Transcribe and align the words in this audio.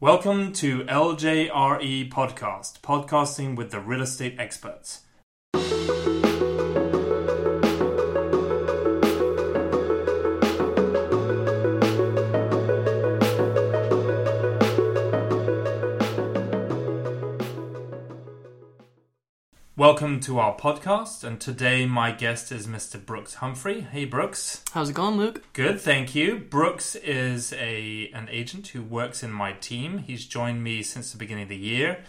Welcome 0.00 0.52
to 0.52 0.84
LJRE 0.84 2.08
Podcast, 2.08 2.82
podcasting 2.82 3.56
with 3.56 3.72
the 3.72 3.80
real 3.80 4.02
estate 4.02 4.36
experts. 4.38 5.00
Welcome 19.78 20.18
to 20.22 20.40
our 20.40 20.56
podcast, 20.56 21.22
and 21.22 21.40
today 21.40 21.86
my 21.86 22.10
guest 22.10 22.50
is 22.50 22.66
Mr. 22.66 23.00
Brooks 23.00 23.34
Humphrey. 23.34 23.82
Hey, 23.82 24.06
Brooks. 24.06 24.64
How's 24.72 24.90
it 24.90 24.94
going, 24.94 25.16
Luke? 25.16 25.44
Good, 25.52 25.80
thank 25.80 26.16
you. 26.16 26.36
Brooks 26.36 26.96
is 26.96 27.52
a 27.52 28.10
an 28.12 28.28
agent 28.28 28.66
who 28.66 28.82
works 28.82 29.22
in 29.22 29.30
my 29.30 29.52
team. 29.52 29.98
He's 29.98 30.26
joined 30.26 30.64
me 30.64 30.82
since 30.82 31.12
the 31.12 31.16
beginning 31.16 31.44
of 31.44 31.48
the 31.50 31.56
year, 31.56 32.02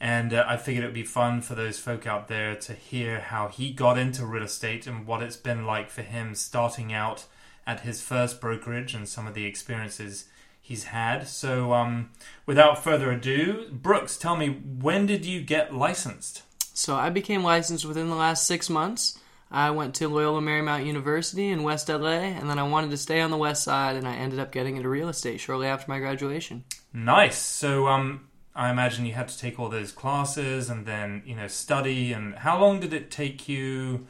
and 0.00 0.34
uh, 0.34 0.44
I 0.48 0.56
figured 0.56 0.82
it 0.82 0.88
would 0.88 0.94
be 0.94 1.04
fun 1.04 1.42
for 1.42 1.54
those 1.54 1.78
folk 1.78 2.08
out 2.08 2.26
there 2.26 2.56
to 2.56 2.72
hear 2.72 3.20
how 3.20 3.46
he 3.46 3.70
got 3.70 3.98
into 3.98 4.26
real 4.26 4.42
estate 4.42 4.88
and 4.88 5.06
what 5.06 5.22
it's 5.22 5.36
been 5.36 5.64
like 5.64 5.90
for 5.90 6.02
him 6.02 6.34
starting 6.34 6.92
out 6.92 7.26
at 7.64 7.82
his 7.82 8.02
first 8.02 8.40
brokerage 8.40 8.94
and 8.94 9.08
some 9.08 9.28
of 9.28 9.34
the 9.34 9.44
experiences 9.44 10.24
he's 10.60 10.84
had. 10.86 11.28
So, 11.28 11.72
um, 11.72 12.10
without 12.46 12.82
further 12.82 13.12
ado, 13.12 13.68
Brooks, 13.70 14.16
tell 14.16 14.34
me 14.34 14.48
when 14.48 15.06
did 15.06 15.24
you 15.24 15.40
get 15.40 15.72
licensed? 15.72 16.42
So 16.74 16.96
I 16.96 17.10
became 17.10 17.42
licensed 17.42 17.84
within 17.84 18.08
the 18.08 18.16
last 18.16 18.46
six 18.46 18.70
months. 18.70 19.18
I 19.50 19.70
went 19.70 19.94
to 19.96 20.08
Loyola 20.08 20.40
Marymount 20.40 20.86
University 20.86 21.48
in 21.48 21.62
West 21.62 21.88
LA, 21.90 22.08
and 22.08 22.48
then 22.48 22.58
I 22.58 22.62
wanted 22.62 22.90
to 22.90 22.96
stay 22.96 23.20
on 23.20 23.30
the 23.30 23.36
West 23.36 23.64
Side, 23.64 23.96
and 23.96 24.08
I 24.08 24.14
ended 24.14 24.38
up 24.38 24.50
getting 24.50 24.76
into 24.76 24.88
real 24.88 25.10
estate 25.10 25.40
shortly 25.40 25.66
after 25.66 25.90
my 25.90 25.98
graduation. 25.98 26.64
Nice. 26.94 27.36
So, 27.36 27.86
um, 27.86 28.28
I 28.54 28.70
imagine 28.70 29.06
you 29.06 29.12
had 29.12 29.28
to 29.28 29.38
take 29.38 29.58
all 29.58 29.68
those 29.68 29.92
classes 29.92 30.68
and 30.68 30.84
then 30.86 31.22
you 31.24 31.34
know 31.34 31.48
study. 31.48 32.12
And 32.12 32.34
how 32.34 32.60
long 32.60 32.80
did 32.80 32.92
it 32.92 33.10
take 33.10 33.48
you? 33.48 34.06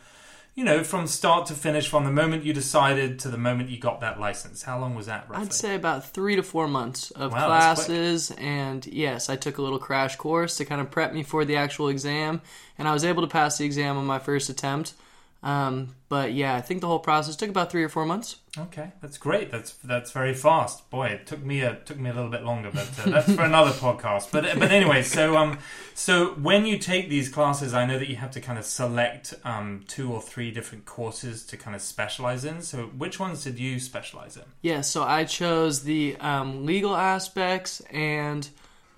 You 0.55 0.65
know, 0.65 0.85
from 0.85 1.07
start 1.07 1.47
to 1.47 1.55
finish, 1.55 1.89
from 1.89 2.05
the 2.05 2.11
moment 2.11 2.45
you 2.45 2.53
decided 2.53 3.19
to 3.21 3.31
the 3.31 3.39
moment 3.39 3.71
you 3.71 3.79
got 3.79 4.01
that 4.01 4.21
license. 4.21 4.63
How 4.63 4.79
long 4.79 4.95
was 4.95 5.07
that 5.07 5.27
roughly? 5.29 5.47
I'd 5.47 5.53
say 5.55 5.75
about 5.75 6.11
three 6.11 6.37
to 6.37 6.43
four 6.43 6.69
months 6.69 7.11
of 7.13 7.33
Wow, 7.33 7.47
classes, 7.47 8.31
and 8.33 8.85
yes, 8.87 9.31
I 9.31 9.37
took 9.37 9.57
a 9.57 9.63
little 9.63 9.79
crash 9.79 10.17
course 10.17 10.57
to 10.57 10.67
kind 10.67 10.81
of 10.83 10.91
prep 10.91 11.15
me 11.15 11.23
for 11.23 11.47
the 11.47 11.57
actual 11.57 11.89
exam, 11.89 12.43
and 12.77 12.87
I 12.87 12.93
was 12.93 13.03
able 13.03 13.23
to 13.23 13.29
pass 13.29 13.57
the 13.57 13.65
exam 13.65 13.97
on 13.97 14.05
my 14.05 14.19
first 14.19 14.51
attempt. 14.51 14.93
Um, 15.43 15.97
but 16.09 16.33
yeah, 16.33 16.55
I 16.55 16.61
think 16.61 16.83
the 16.83 16.87
whole 16.87 17.01
process 17.01 17.35
took 17.35 17.49
about 17.49 17.73
three 17.73 17.83
or 17.83 17.89
four 17.89 18.07
months. 18.07 18.37
Okay, 18.57 18.93
that's 19.01 19.19
great. 19.19 19.51
That's 19.51 19.73
that's 19.83 20.13
very 20.13 20.35
fast. 20.35 20.89
Boy, 20.91 21.07
it 21.09 21.27
took 21.27 21.43
me 21.43 21.63
a 21.63 21.77
took 21.77 21.99
me 21.99 22.11
a 22.11 22.13
little 22.13 22.31
bit 22.31 22.45
longer, 22.45 22.71
but 22.71 22.89
uh, 23.01 23.11
that's 23.11 23.33
for 23.35 23.43
another 23.43 23.71
podcast. 23.71 24.31
But 24.31 24.59
but 24.59 24.71
anyway, 24.71 25.03
so 25.03 25.37
um, 25.37 25.59
so 25.95 26.35
when 26.35 26.65
you 26.65 26.79
take 26.79 27.09
these 27.09 27.29
classes, 27.29 27.75
I 27.75 27.87
know 27.87 27.99
that 27.99 28.09
you 28.09 28.17
have 28.17 28.31
to 28.33 28.41
kind 28.41 28.59
of 28.59 28.65
select 28.65 29.35
um 29.45 29.85
two 29.89 30.13
or 30.13 30.21
three 30.21 30.51
different 30.51 30.85
courses 30.85 31.45
to 31.47 31.57
kind 31.57 31.75
of 31.75 31.83
specialize 31.83 32.45
in. 32.45 32.63
So 32.63 32.85
which 32.85 33.19
ones 33.19 33.43
did 33.43 33.59
you 33.59 33.81
specialize 33.81 34.37
in? 34.37 34.45
Yeah, 34.61 34.83
so 34.83 35.03
I 35.03 35.25
chose 35.25 35.83
the 35.83 36.17
um, 36.21 36.67
legal 36.67 36.95
aspects 36.95 37.81
and 37.91 38.49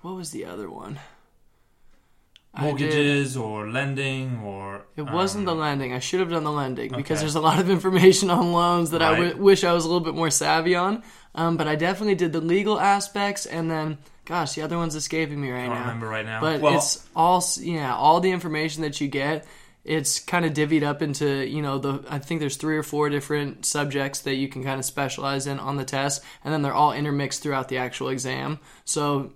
what 0.01 0.15
was 0.15 0.31
the 0.31 0.45
other 0.45 0.69
one? 0.69 0.99
I 2.55 2.61
Mortgages 2.63 3.35
or 3.35 3.67
lending 3.69 4.39
or 4.39 4.85
It 4.95 5.03
wasn't 5.03 5.45
the 5.45 5.51
um, 5.51 5.59
lending. 5.59 5.91
I 5.93 5.99
should 5.99 6.21
have 6.21 6.29
done 6.29 6.43
the 6.45 6.51
lending 6.51 6.91
because 6.95 7.19
there's 7.19 7.35
a 7.35 7.41
lot 7.41 7.59
of 7.59 7.69
information 7.69 8.29
on 8.29 8.53
loans 8.53 8.91
that 8.91 9.01
I 9.01 9.11
Right. 9.11 9.23
w- 9.29 9.43
wish 9.43 9.63
I 9.63 9.73
was 9.73 9.83
a 9.83 9.87
little 9.87 10.03
bit 10.05 10.15
more 10.15 10.29
savvy 10.29 10.73
on. 10.75 11.03
Um, 11.35 11.57
but 11.57 11.67
I 11.67 11.75
definitely 11.75 12.15
did 12.15 12.31
the 12.31 12.39
legal 12.39 12.79
aspects, 12.79 13.45
and 13.45 13.69
then, 13.69 13.97
gosh, 14.23 14.53
the 14.53 14.61
other 14.61 14.77
one's 14.77 14.95
escaping 14.95 15.41
me 15.41 15.51
right 15.51 15.67
now. 15.67 15.73
I 15.73 15.79
remember 15.81 16.07
right 16.07 16.25
now. 16.25 16.39
But 16.39 16.61
well, 16.61 16.75
it's 16.77 17.05
all 17.13 17.43
yeah, 17.59 17.93
all 17.93 18.21
the 18.21 18.31
information 18.31 18.83
that 18.83 19.01
you 19.01 19.09
get. 19.09 19.45
It's 19.83 20.19
kind 20.19 20.45
of 20.45 20.53
divvied 20.53 20.81
up 20.83 21.01
into 21.01 21.45
you 21.45 21.61
know 21.61 21.77
the 21.77 22.03
I 22.09 22.19
think 22.19 22.39
there's 22.39 22.55
three 22.55 22.77
or 22.77 22.83
four 22.83 23.09
different 23.09 23.65
subjects 23.65 24.21
that 24.21 24.35
you 24.35 24.47
can 24.47 24.63
kind 24.63 24.79
of 24.79 24.85
specialize 24.85 25.45
in 25.45 25.59
on 25.59 25.75
the 25.75 25.83
test, 25.83 26.23
and 26.45 26.53
then 26.53 26.61
they're 26.61 26.73
all 26.73 26.93
intermixed 26.93 27.43
throughout 27.43 27.67
the 27.67 27.77
actual 27.79 28.07
exam. 28.09 28.59
So 28.85 29.25
i- 29.25 29.29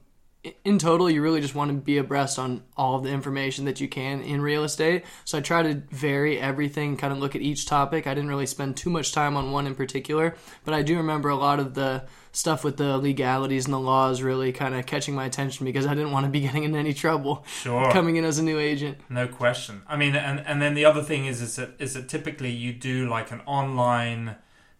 in 0.63 0.79
total, 0.79 1.09
you 1.09 1.21
really 1.21 1.41
just 1.41 1.55
want 1.55 1.71
to 1.71 1.77
be 1.77 1.97
abreast 1.97 2.39
on 2.39 2.63
all 2.77 2.95
of 2.95 3.03
the 3.03 3.09
information 3.09 3.65
that 3.65 3.79
you 3.79 3.87
can 3.87 4.21
in 4.21 4.41
real 4.41 4.63
estate. 4.63 5.03
So 5.25 5.37
I 5.37 5.41
try 5.41 5.63
to 5.63 5.81
vary 5.91 6.39
everything, 6.39 6.97
kind 6.97 7.13
of 7.13 7.19
look 7.19 7.35
at 7.35 7.41
each 7.41 7.65
topic. 7.65 8.07
I 8.07 8.13
didn't 8.13 8.29
really 8.29 8.45
spend 8.45 8.77
too 8.77 8.89
much 8.89 9.11
time 9.11 9.37
on 9.37 9.51
one 9.51 9.67
in 9.67 9.75
particular, 9.75 10.35
but 10.65 10.73
I 10.73 10.81
do 10.81 10.97
remember 10.97 11.29
a 11.29 11.35
lot 11.35 11.59
of 11.59 11.73
the 11.73 12.03
stuff 12.31 12.63
with 12.63 12.77
the 12.77 12.97
legalities 12.97 13.65
and 13.65 13.73
the 13.73 13.79
laws 13.79 14.21
really 14.21 14.51
kind 14.51 14.75
of 14.75 14.85
catching 14.85 15.15
my 15.15 15.25
attention 15.25 15.65
because 15.65 15.85
I 15.85 15.95
didn't 15.95 16.11
want 16.11 16.25
to 16.25 16.31
be 16.31 16.39
getting 16.41 16.63
in 16.63 16.75
any 16.75 16.93
trouble 16.93 17.45
sure. 17.47 17.91
coming 17.91 18.15
in 18.15 18.23
as 18.23 18.39
a 18.39 18.43
new 18.43 18.59
agent. 18.59 18.97
No 19.09 19.27
question. 19.27 19.81
I 19.87 19.97
mean, 19.97 20.15
and 20.15 20.39
and 20.41 20.61
then 20.61 20.73
the 20.73 20.85
other 20.85 21.01
thing 21.01 21.25
is 21.25 21.41
is 21.41 21.55
that 21.55 21.71
is 21.79 21.93
that 21.93 22.07
typically 22.07 22.51
you 22.51 22.73
do 22.73 23.07
like 23.09 23.31
an 23.31 23.41
online 23.45 24.35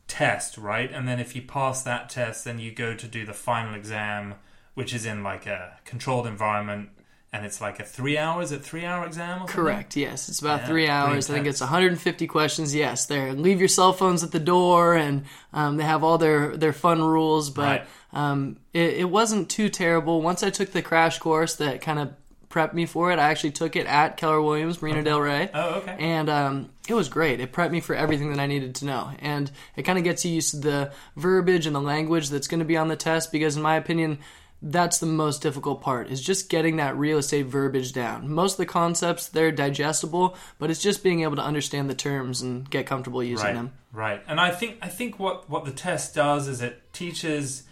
test, 0.09 0.57
right? 0.57 0.91
And 0.91 1.07
then 1.07 1.19
if 1.19 1.35
you 1.35 1.41
pass 1.41 1.83
that 1.83 2.09
test, 2.09 2.43
then 2.43 2.59
you 2.59 2.71
go 2.71 2.93
to 2.93 3.07
do 3.07 3.25
the 3.25 3.33
final 3.33 3.73
exam, 3.75 4.35
which 4.79 4.93
is 4.93 5.05
in 5.05 5.23
like 5.23 5.45
a 5.45 5.73
controlled 5.83 6.25
environment, 6.25 6.87
and 7.33 7.45
it's 7.45 7.59
like 7.59 7.81
a 7.81 7.83
three 7.83 8.17
hours, 8.17 8.53
a 8.53 8.57
three 8.57 8.85
hour 8.85 9.05
exam. 9.05 9.43
Or? 9.43 9.45
Correct. 9.45 9.97
Yes, 9.97 10.29
it's 10.29 10.39
about 10.39 10.61
Yeah, 10.61 10.67
three 10.67 10.87
hours. 10.87 11.29
I 11.29 11.33
think 11.33 11.47
it's 11.47 11.59
150 11.59 12.25
questions. 12.27 12.73
Yes, 12.73 13.05
there. 13.05 13.33
Leave 13.33 13.59
your 13.59 13.67
cell 13.67 13.91
phones 13.91 14.23
at 14.23 14.31
the 14.31 14.39
door, 14.39 14.95
and 14.95 15.25
um, 15.53 15.75
they 15.75 15.83
have 15.83 16.01
all 16.05 16.17
their 16.17 16.55
their 16.55 16.71
fun 16.71 17.01
rules. 17.01 17.49
But 17.49 17.81
Right. 17.81 17.87
um, 18.13 18.55
it, 18.73 18.93
it 19.03 19.09
wasn't 19.09 19.49
too 19.49 19.67
terrible. 19.67 20.21
Once 20.21 20.43
I 20.43 20.49
took 20.49 20.71
the 20.71 20.81
crash 20.81 21.19
course 21.19 21.55
that 21.55 21.81
kind 21.81 21.99
of 21.99 22.13
prepped 22.49 22.73
me 22.73 22.85
for 22.85 23.11
it, 23.11 23.19
I 23.19 23.29
actually 23.31 23.51
took 23.51 23.75
it 23.75 23.85
at 23.85 24.15
Keller 24.15 24.41
Williams, 24.41 24.81
Marina 24.81 25.03
Del 25.03 25.19
Rey. 25.19 25.49
Oh, 25.53 25.69
okay. 25.81 25.95
And 25.99 26.29
um, 26.29 26.69
it 26.87 26.93
was 26.95 27.09
great. 27.09 27.41
It 27.41 27.51
prepped 27.51 27.69
me 27.71 27.81
for 27.81 27.95
everything 27.95 28.31
that 28.31 28.39
I 28.39 28.47
needed 28.47 28.75
to 28.75 28.85
know. 28.85 29.11
And 29.19 29.51
it 29.75 29.83
kind 29.83 29.99
of 29.99 30.05
gets 30.05 30.23
you 30.25 30.31
used 30.31 30.51
to 30.51 30.57
the 30.57 30.91
verbiage 31.17 31.67
and 31.67 31.75
the 31.75 31.81
language 31.81 32.29
that's 32.29 32.47
going 32.47 32.61
to 32.61 32.65
be 32.65 32.77
on 32.77 32.87
the 32.87 32.95
test 32.95 33.31
because, 33.31 33.55
in 33.57 33.61
my 33.61 33.75
opinion, 33.75 34.17
that's 34.61 34.97
the 34.97 35.05
most 35.05 35.41
difficult 35.41 35.81
part 35.81 36.09
is 36.09 36.21
just 36.21 36.49
getting 36.49 36.77
that 36.77 36.97
real 36.97 37.17
estate 37.17 37.45
verbiage 37.45 37.93
down. 37.93 38.29
Most 38.29 38.53
of 38.53 38.57
the 38.57 38.65
concepts, 38.65 39.27
they're 39.27 39.51
digestible, 39.51 40.35
but 40.57 40.69
it's 40.69 40.81
just 40.81 41.03
being 41.03 41.23
able 41.23 41.37
to 41.37 41.41
understand 41.41 41.89
the 41.89 41.95
terms 41.95 42.41
and 42.41 42.69
get 42.69 42.85
comfortable 42.85 43.23
using 43.23 43.45
right, 43.45 43.55
them. 43.55 43.73
right. 43.93 44.21
And 44.27 44.39
I 44.39 44.51
think 44.51 44.77
I 44.81 44.89
think 44.89 45.19
what 45.19 45.49
what 45.49 45.65
the 45.65 45.71
test 45.71 46.13
does 46.13 46.47
is 46.47 46.61
it 46.61 46.81
teaches 46.93 47.63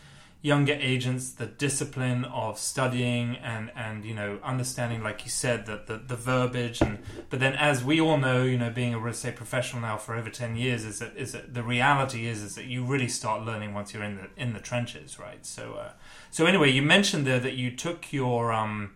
younger 0.47 0.77
agents 0.79 1.31
the 1.31 1.45
discipline 1.45 2.23
of 2.25 2.57
studying 2.57 3.35
and 3.35 3.69
and 3.75 4.05
you 4.05 4.13
know 4.13 4.39
understanding 4.43 5.03
like 5.03 5.25
you 5.25 5.29
said 5.29 5.65
that 5.65 5.87
the, 5.87 5.97
the 5.97 6.15
verbiage 6.15 6.79
and 6.81 6.97
but 7.29 7.41
then 7.41 7.53
as 7.55 7.83
we 7.83 7.99
all 7.99 8.17
know 8.17 8.43
you 8.43 8.57
know 8.57 8.69
being 8.69 8.93
a 8.93 8.99
real 8.99 9.11
estate 9.11 9.35
professional 9.35 9.81
now 9.81 9.97
for 9.97 10.15
over 10.15 10.29
10 10.29 10.55
years 10.55 10.85
is 10.85 10.99
that 10.99 11.15
is 11.17 11.33
that 11.33 11.53
the 11.53 11.61
reality 11.61 12.25
is 12.25 12.41
is 12.41 12.55
that 12.55 12.65
you 12.65 12.85
really 12.85 13.09
start 13.09 13.45
learning 13.45 13.73
once 13.73 13.93
you're 13.93 14.03
in 14.03 14.15
the 14.15 14.27
in 14.41 14.53
the 14.53 14.59
trenches 14.59 15.19
right? 15.19 15.45
So 15.45 15.73
uh, 15.73 15.91
so 16.31 16.45
anyway 16.45 16.71
you 16.71 16.81
mentioned 16.81 17.27
there 17.27 17.41
that 17.41 17.55
you 17.55 17.69
took 17.69 18.13
your 18.13 18.53
um 18.53 18.91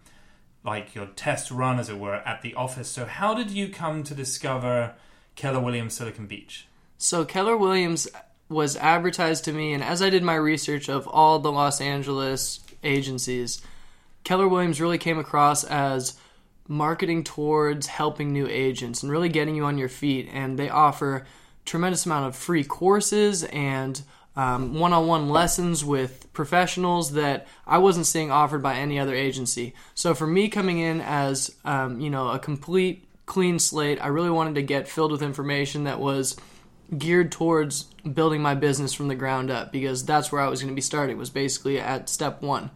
like 0.64 0.96
your 0.96 1.08
test 1.08 1.52
run 1.52 1.80
as 1.80 1.90
it 1.90 1.98
were 1.98 2.16
at 2.16 2.42
the 2.42 2.54
office. 2.56 2.88
So 2.88 3.06
how 3.06 3.34
did 3.34 3.52
you 3.52 3.70
come 3.70 4.04
to 4.04 4.14
discover 4.14 4.94
Keller 5.36 5.60
Williams 5.60 5.96
Silicon 5.96 6.28
Beach? 6.28 6.68
So 6.98 7.26
Keller 7.26 7.58
Williams 7.58 8.08
was 8.52 8.76
advertised 8.76 9.46
to 9.46 9.54
me, 9.54 9.74
and 9.74 9.84
as 9.84 10.02
I 10.02 10.10
did 10.10 10.24
my 10.24 10.36
research 10.36 10.90
of 10.90 11.08
all 11.08 11.40
the 11.40 11.52
Los 11.52 11.82
Angeles 11.82 12.60
agencies, 12.84 13.62
Keller 14.24 14.48
Williams 14.48 14.82
really 14.82 14.98
came 14.98 15.18
across 15.18 15.64
as 15.64 16.20
marketing 16.68 17.24
towards 17.24 17.88
helping 17.88 18.32
new 18.32 18.48
agents 18.48 19.02
and 19.02 19.12
really 19.12 19.30
getting 19.30 19.56
you 19.56 19.66
on 19.66 19.78
your 19.78 19.90
feet. 19.90 20.30
And 20.32 20.60
they 20.60 20.70
offer 20.70 21.26
tremendous 21.66 22.06
amount 22.06 22.28
of 22.28 22.36
free 22.36 22.64
courses 22.64 23.44
and 23.46 24.02
um, 24.36 24.80
one-on-one 24.80 25.30
lessons 25.30 25.84
with 25.84 26.32
professionals 26.34 27.14
that 27.14 27.48
I 27.68 27.80
wasn't 27.80 28.06
seeing 28.06 28.32
offered 28.32 28.64
by 28.64 28.76
any 28.76 28.98
other 29.00 29.14
agency. 29.14 29.74
So 29.94 30.14
for 30.14 30.26
me 30.28 30.48
coming 30.48 30.80
in 30.80 31.02
as 31.02 31.54
um, 31.66 32.00
you 32.00 32.10
know 32.10 32.30
a 32.30 32.40
complete 32.40 33.06
clean 33.26 33.60
slate, 33.60 34.02
I 34.02 34.08
really 34.08 34.30
wanted 34.30 34.56
to 34.56 34.62
get 34.62 34.88
filled 34.88 35.12
with 35.12 35.22
information 35.22 35.84
that 35.84 36.00
was 36.00 36.38
geared 36.98 37.32
towards 37.32 37.84
building 38.14 38.42
my 38.42 38.54
business 38.56 38.94
from 38.94 39.08
the 39.08 39.16
ground 39.16 39.50
up 39.50 39.72
because 39.72 40.04
that's 40.06 40.32
where 40.32 40.42
I 40.42 40.48
was 40.50 40.60
going 40.62 40.72
to 40.72 40.76
be 40.76 40.82
starting 40.82 41.18
was 41.18 41.30
basically 41.30 41.80
at 41.80 42.10
step 42.10 42.42
one. 42.42 42.70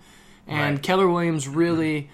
And 0.47 0.75
Right. 0.75 0.83
Keller 0.83 1.07
Williams 1.09 1.47
really 1.47 2.09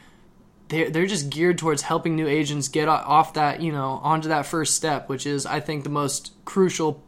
they're, 0.70 0.90
they're 0.90 1.06
just 1.06 1.30
geared 1.30 1.58
towards 1.58 1.82
helping 1.82 2.16
new 2.16 2.28
agents 2.28 2.70
get 2.70 2.88
off 2.88 3.34
that 3.34 3.62
you 3.62 3.72
know 3.74 4.00
onto 4.04 4.30
that 4.30 4.46
first 4.46 4.74
step 4.74 5.10
which 5.10 5.26
is 5.26 5.46
i 5.46 5.60
think 5.60 5.84
the 5.84 5.90
most 5.90 6.32
crucial 6.46 7.04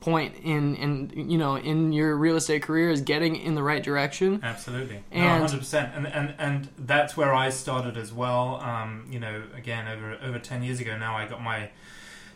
point 0.00 0.34
in 0.42 0.74
in 0.76 1.30
you 1.30 1.38
know 1.38 1.56
in 1.56 1.92
your 1.94 2.14
real 2.14 2.36
estate 2.36 2.62
career 2.62 2.90
is 2.90 3.00
getting 3.00 3.36
in 3.36 3.54
the 3.54 3.62
right 3.62 3.82
direction 3.82 4.38
Absolutely, 4.42 5.02
And- 5.10 5.22
no, 5.24 5.28
hundred 5.38 5.58
percent, 5.60 5.92
and 5.94 6.06
and 6.06 6.34
and 6.38 6.68
that's 6.78 7.16
where 7.16 7.32
I 7.34 7.48
started 7.50 7.96
as 7.96 8.12
well. 8.12 8.60
Um, 8.60 9.06
you 9.10 9.18
know, 9.18 9.42
again 9.56 9.88
over 9.88 10.18
over 10.22 10.38
ten 10.38 10.62
years 10.62 10.78
ago 10.80 10.96
now, 10.98 11.16
I 11.16 11.26
got 11.26 11.42
my 11.42 11.70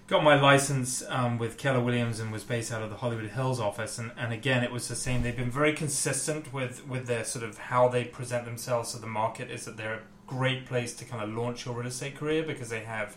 got 0.06 0.22
my 0.22 0.38
license 0.38 1.02
um, 1.08 1.38
with 1.38 1.56
Keller 1.56 1.80
Williams 1.80 2.20
and 2.20 2.30
was 2.30 2.44
based 2.44 2.72
out 2.72 2.82
of 2.82 2.90
the 2.90 2.96
Hollywood 2.96 3.30
Hills 3.30 3.58
office. 3.58 3.98
And, 3.98 4.12
and 4.18 4.32
again, 4.32 4.62
it 4.62 4.70
was 4.70 4.86
the 4.88 4.96
same. 4.96 5.22
They've 5.22 5.36
been 5.36 5.50
very 5.50 5.72
consistent 5.72 6.52
with, 6.52 6.86
with 6.86 7.06
their 7.06 7.24
sort 7.24 7.44
of 7.44 7.56
how 7.56 7.88
they 7.88 8.04
present 8.04 8.44
themselves 8.44 8.92
to 8.92 8.98
the 8.98 9.06
market. 9.06 9.50
Is 9.50 9.64
that 9.64 9.76
they're 9.76 9.94
a 9.94 10.02
great 10.26 10.66
place 10.66 10.94
to 10.96 11.04
kind 11.04 11.22
of 11.22 11.30
launch 11.30 11.64
your 11.64 11.74
real 11.74 11.86
estate 11.86 12.16
career 12.16 12.42
because 12.42 12.68
they 12.68 12.84
have 12.84 13.16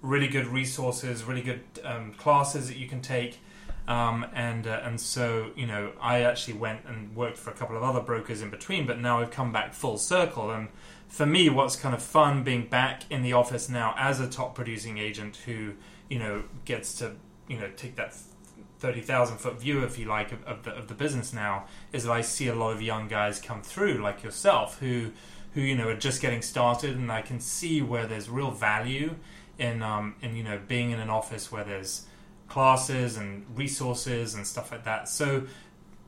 really 0.00 0.28
good 0.28 0.46
resources, 0.46 1.24
really 1.24 1.42
good 1.42 1.62
um, 1.84 2.12
classes 2.12 2.68
that 2.68 2.76
you 2.76 2.88
can 2.88 3.00
take. 3.00 3.38
Um, 3.88 4.26
and 4.34 4.66
uh, 4.66 4.82
and 4.84 5.00
so 5.00 5.50
you 5.56 5.66
know, 5.66 5.92
I 6.00 6.20
actually 6.20 6.58
went 6.58 6.80
and 6.86 7.16
worked 7.16 7.38
for 7.38 7.50
a 7.50 7.54
couple 7.54 7.76
of 7.76 7.82
other 7.82 8.00
brokers 8.00 8.42
in 8.42 8.50
between, 8.50 8.86
but 8.86 9.00
now 9.00 9.20
I've 9.20 9.30
come 9.30 9.50
back 9.50 9.72
full 9.72 9.96
circle. 9.96 10.50
And 10.50 10.68
for 11.08 11.24
me, 11.24 11.48
what's 11.48 11.74
kind 11.74 11.94
of 11.94 12.02
fun 12.02 12.44
being 12.44 12.66
back 12.66 13.04
in 13.10 13.22
the 13.22 13.32
office 13.32 13.68
now 13.68 13.94
as 13.98 14.20
a 14.20 14.28
top 14.28 14.54
producing 14.54 14.98
agent 14.98 15.36
who 15.46 15.72
you 16.08 16.18
know 16.18 16.44
gets 16.64 16.94
to 16.94 17.16
you 17.48 17.58
know 17.58 17.70
take 17.76 17.96
that 17.96 18.14
thirty 18.78 19.00
thousand 19.00 19.38
foot 19.38 19.60
view, 19.60 19.82
if 19.84 19.98
you 19.98 20.06
like, 20.06 20.32
of, 20.32 20.44
of, 20.44 20.62
the 20.64 20.70
of 20.72 20.88
the 20.88 20.94
business 20.94 21.32
now 21.32 21.64
is 21.92 22.04
that 22.04 22.12
I 22.12 22.20
see 22.20 22.48
a 22.48 22.54
lot 22.54 22.72
of 22.72 22.82
young 22.82 23.08
guys 23.08 23.40
come 23.40 23.62
through 23.62 23.98
like 23.98 24.22
yourself 24.22 24.78
who 24.78 25.10
who 25.54 25.60
you 25.60 25.74
know 25.74 25.88
are 25.88 25.96
just 25.96 26.20
getting 26.20 26.42
started, 26.42 26.96
and 26.96 27.10
I 27.10 27.22
can 27.22 27.40
see 27.40 27.82
where 27.82 28.06
there's 28.06 28.28
real 28.28 28.50
value 28.50 29.16
in 29.58 29.82
um, 29.82 30.14
in 30.22 30.36
you 30.36 30.44
know 30.44 30.60
being 30.66 30.90
in 30.90 31.00
an 31.00 31.10
office 31.10 31.50
where 31.50 31.64
there's 31.64 32.06
classes 32.48 33.16
and 33.16 33.44
resources 33.54 34.34
and 34.34 34.46
stuff 34.46 34.72
like 34.72 34.84
that. 34.84 35.08
So 35.08 35.44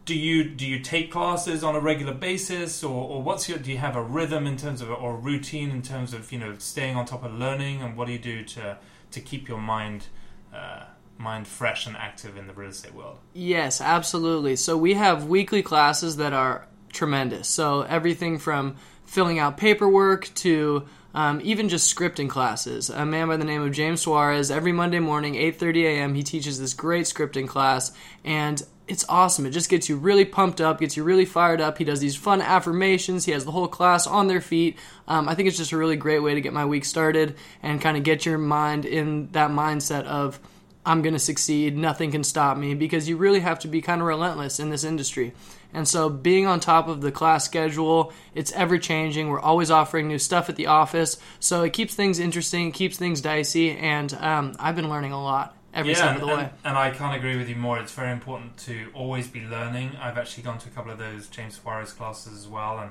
do 0.07 0.15
you 0.15 0.45
do 0.45 0.67
you 0.67 0.81
take 0.81 1.13
classes 1.13 1.63
on 1.63 1.77
a 1.77 1.81
regular 1.81 2.15
basis 2.15 2.83
or, 2.83 3.09
or 3.09 3.23
what's 3.23 3.49
your 3.49 3.59
do 3.59 3.71
you 3.71 3.79
have 3.79 3.97
a 3.97 4.03
rhythm 4.03 4.47
in 4.47 4.57
terms 4.57 4.81
of 4.81 4.91
or 4.91 5.17
routine 5.17 5.71
in 5.71 5.83
terms 5.83 6.15
of 6.15 6.33
you 6.33 6.39
know 6.39 6.57
staying 6.59 6.97
on 6.97 7.05
top 7.05 7.23
of 7.23 7.33
learning 7.35 7.83
and 7.83 7.97
what 7.97 8.07
do 8.07 8.13
you 8.13 8.19
do 8.19 8.43
to 8.43 8.79
to 9.11 9.21
keep 9.21 9.49
your 9.49 9.61
mind 9.61 10.07
uh, 10.55 10.85
mind 11.19 11.47
fresh 11.47 11.87
and 11.87 11.97
active 11.97 12.37
in 12.37 12.47
the 12.47 12.53
real 12.53 12.71
estate 12.71 12.95
world 12.95 13.19
yes 13.33 13.81
absolutely 13.81 14.57
so 14.57 14.77
we 14.77 14.95
have 14.95 15.27
weekly 15.27 15.63
classes 15.63 16.17
that 16.17 16.33
are 16.33 16.67
tremendous 16.93 17.49
so 17.49 17.83
everything 17.83 18.39
from 18.39 18.77
filling 19.05 19.39
out 19.39 19.57
paperwork 19.57 20.33
to 20.35 20.87
um, 21.15 21.41
even 21.43 21.69
just 21.69 21.95
scripting 21.95 22.29
classes. 22.29 22.91
A 22.91 23.05
man 23.05 23.29
by 23.29 23.37
the 23.37 23.45
name 23.45 23.63
of 23.63 23.73
James 23.73 24.03
Suarez, 24.03 24.51
every 24.51 24.73
Monday 24.73 25.01
morning, 25.01 25.35
8:30 25.35 25.85
a.m., 25.85 26.15
he 26.15 26.23
teaches 26.23 26.59
this 26.59 26.75
great 26.75 27.07
scripting 27.07 27.49
class, 27.49 27.93
and 28.25 28.63
it's 28.91 29.05
awesome. 29.09 29.47
It 29.47 29.51
just 29.51 29.71
gets 29.71 29.89
you 29.89 29.97
really 29.97 30.25
pumped 30.25 30.61
up, 30.61 30.81
gets 30.81 30.97
you 30.97 31.05
really 31.05 31.25
fired 31.25 31.61
up. 31.61 31.79
He 31.79 31.85
does 31.85 32.01
these 32.01 32.17
fun 32.17 32.43
affirmations. 32.43 33.25
He 33.25 33.31
has 33.31 33.45
the 33.45 33.53
whole 33.53 33.69
class 33.69 34.05
on 34.09 34.27
their 34.27 34.41
feet. 34.41 34.77
Um, 35.07 35.29
I 35.29 35.37
think 35.37 35.47
it's 35.47 35.57
just 35.57 35.71
a 35.71 35.77
really 35.77 35.95
great 35.95 36.19
way 36.19 36.35
to 36.35 36.41
get 36.41 36.53
my 36.53 36.65
week 36.65 36.85
started 36.85 37.37
and 37.63 37.81
kind 37.81 37.97
of 37.97 38.03
get 38.03 38.27
your 38.27 38.37
mind 38.37 38.85
in 38.85 39.29
that 39.31 39.53
mindset 39.53 40.05
of 40.07 40.41
I'm 40.85 41.03
going 41.03 41.13
to 41.13 41.21
succeed, 41.21 41.77
nothing 41.77 42.11
can 42.11 42.25
stop 42.25 42.57
me, 42.57 42.75
because 42.75 43.09
you 43.09 43.17
really 43.17 43.41
have 43.41 43.61
to 43.61 43.69
be 43.69 43.81
kind 43.81 44.01
of 44.01 44.09
relentless 44.09 44.59
in 44.59 44.71
this 44.71 44.83
industry. 44.83 45.35
And 45.73 45.87
so, 45.87 46.09
being 46.09 46.47
on 46.47 46.59
top 46.59 46.89
of 46.89 47.01
the 47.01 47.13
class 47.13 47.45
schedule, 47.45 48.13
it's 48.35 48.51
ever 48.53 48.79
changing. 48.79 49.29
We're 49.29 49.41
always 49.41 49.71
offering 49.71 50.09
new 50.09 50.19
stuff 50.19 50.49
at 50.49 50.57
the 50.57 50.67
office, 50.67 51.19
so 51.39 51.63
it 51.63 51.75
keeps 51.75 51.95
things 51.95 52.19
interesting, 52.19 52.73
keeps 52.73 52.97
things 52.97 53.21
dicey, 53.21 53.71
and 53.73 54.13
um, 54.15 54.55
I've 54.59 54.75
been 54.75 54.89
learning 54.89 55.13
a 55.13 55.23
lot 55.23 55.55
every 55.75 55.93
yeah, 55.93 55.99
step 55.99 56.15
and, 56.15 56.23
of 56.23 56.29
the 56.29 56.35
way. 56.35 56.43
and, 56.43 56.51
and 56.65 56.79
I 56.79 56.91
can't 56.91 57.17
agree 57.17 57.37
with 57.37 57.49
you 57.49 57.57
more. 57.57 57.79
It's 57.79 57.93
very 57.93 58.13
important 58.13 58.57
to 58.59 58.89
always 58.95 59.29
be 59.29 59.41
learning. 59.41 59.97
I've 60.01 60.19
actually 60.19 60.43
gone 60.43 60.59
to 60.59 60.69
a 60.69 60.73
couple 60.73 60.93
of 60.93 60.99
those 60.99 61.29
James 61.29 61.59
Suarez 61.61 61.93
classes 61.93 62.33
as 62.37 62.49
well, 62.49 62.79
and 62.79 62.91